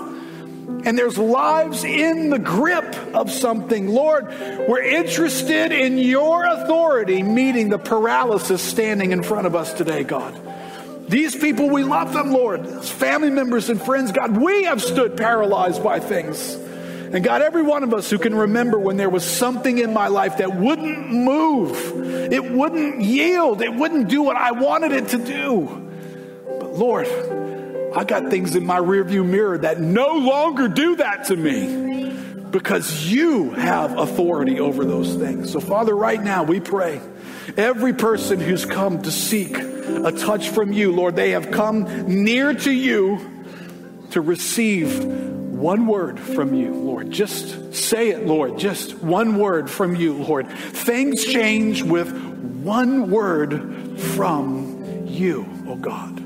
[0.86, 3.88] and there's lives in the grip of something.
[3.88, 4.28] Lord,
[4.68, 10.45] we're interested in your authority meeting the paralysis standing in front of us today, God.
[11.08, 12.66] These people, we love them, Lord.
[12.84, 16.56] Family members and friends, God, we have stood paralyzed by things.
[16.56, 20.08] And God, every one of us who can remember when there was something in my
[20.08, 25.18] life that wouldn't move, it wouldn't yield, it wouldn't do what I wanted it to
[25.18, 25.92] do.
[26.60, 27.08] But Lord,
[27.96, 32.12] I got things in my rearview mirror that no longer do that to me
[32.50, 35.52] because you have authority over those things.
[35.52, 37.00] So, Father, right now we pray
[37.56, 39.56] every person who's come to seek
[39.88, 43.20] a touch from you, Lord, they have come near to you
[44.12, 47.12] to receive one word from you, Lord.
[47.12, 48.58] Just say it, Lord.
[48.58, 50.50] Just one word from you, Lord.
[50.50, 52.12] Things change with
[52.64, 56.25] one word from you, oh God.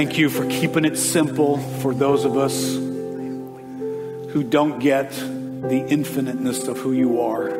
[0.00, 2.72] Thank you for keeping it simple for those of us
[4.32, 7.50] who don't get the infiniteness of who you are.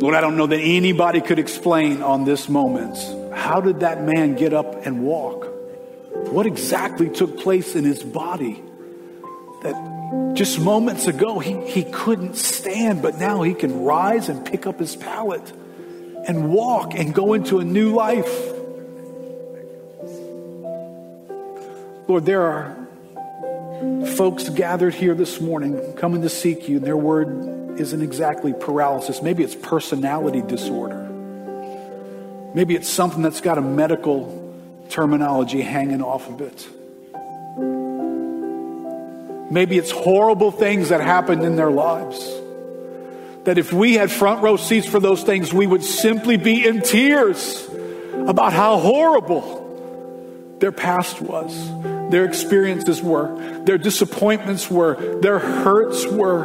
[0.00, 2.96] Lord, I don't know that anybody could explain on this moment
[3.36, 5.46] how did that man get up and walk?
[6.30, 8.62] What exactly took place in his body
[9.62, 14.66] that just moments ago he, he couldn't stand, but now he can rise and pick
[14.66, 15.52] up his pallet
[16.26, 18.41] and walk and go into a new life?
[22.08, 22.76] Lord, there are
[24.16, 29.22] folks gathered here this morning coming to seek you, and their word isn't exactly paralysis.
[29.22, 31.08] Maybe it's personality disorder.
[32.54, 34.38] Maybe it's something that's got a medical
[34.90, 36.68] terminology hanging off of it.
[39.50, 42.18] Maybe it's horrible things that happened in their lives.
[43.44, 46.82] That if we had front row seats for those things, we would simply be in
[46.82, 47.68] tears
[48.26, 49.60] about how horrible
[50.58, 51.52] their past was,
[52.12, 56.42] their experiences were, their disappointments were, their hurts were.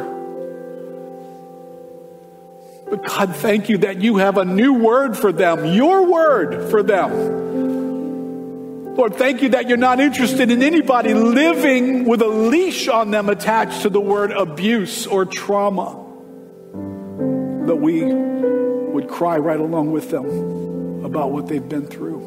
[2.88, 6.82] But God, thank you that you have a new word for them, your word for
[6.82, 8.96] them.
[8.96, 13.28] Lord, thank you that you're not interested in anybody living with a leash on them
[13.28, 16.02] attached to the word abuse or trauma.
[17.66, 22.17] That we would cry right along with them about what they've been through.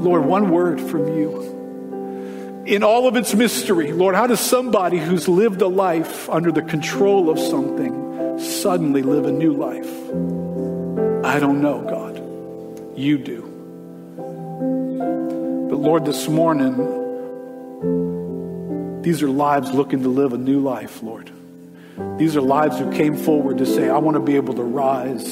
[0.00, 2.64] Lord, one word from you.
[2.66, 6.62] In all of its mystery, Lord, how does somebody who's lived a life under the
[6.62, 9.90] control of something suddenly live a new life?
[11.24, 12.98] I don't know, God.
[12.98, 13.42] You do.
[15.70, 16.76] But Lord, this morning,
[19.02, 21.30] these are lives looking to live a new life, Lord.
[22.16, 25.24] These are lives who came forward to say, I want to be able to rise,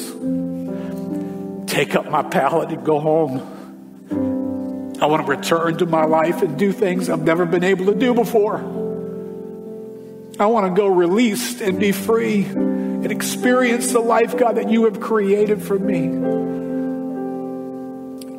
[1.67, 3.58] take up my pallet, and go home.
[5.01, 7.95] I want to return to my life and do things I've never been able to
[7.95, 8.57] do before.
[10.41, 14.87] I want to go released and be free and experience the life, God, that you
[14.87, 16.09] have created for me.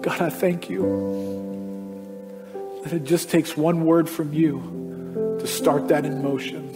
[0.02, 1.08] God, I thank you
[2.84, 6.76] that it just takes one word from you to start that in motion.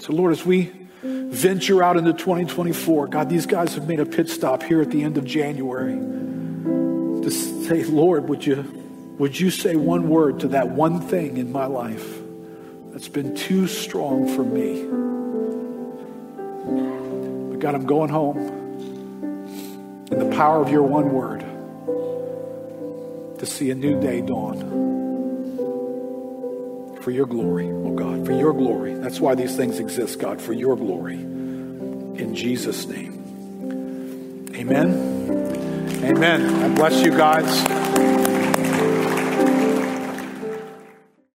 [0.00, 4.28] So, Lord, as we venture out into 2024, God, these guys have made a pit
[4.28, 5.98] stop here at the end of January
[7.22, 8.62] to say, Lord, would you,
[9.18, 12.18] would you say one word to that one thing in my life
[12.92, 14.84] that's been too strong for me?
[17.50, 18.38] But God, I'm going home
[20.10, 21.40] in the power of your one word
[23.38, 24.80] to see a new day dawn
[27.00, 28.94] for your glory, oh God, for your glory.
[28.94, 31.14] That's why these things exist, God, for your glory.
[31.14, 33.16] In Jesus' name.
[34.54, 35.49] Amen.
[36.02, 36.62] Amen.
[36.62, 38.09] I bless you guys.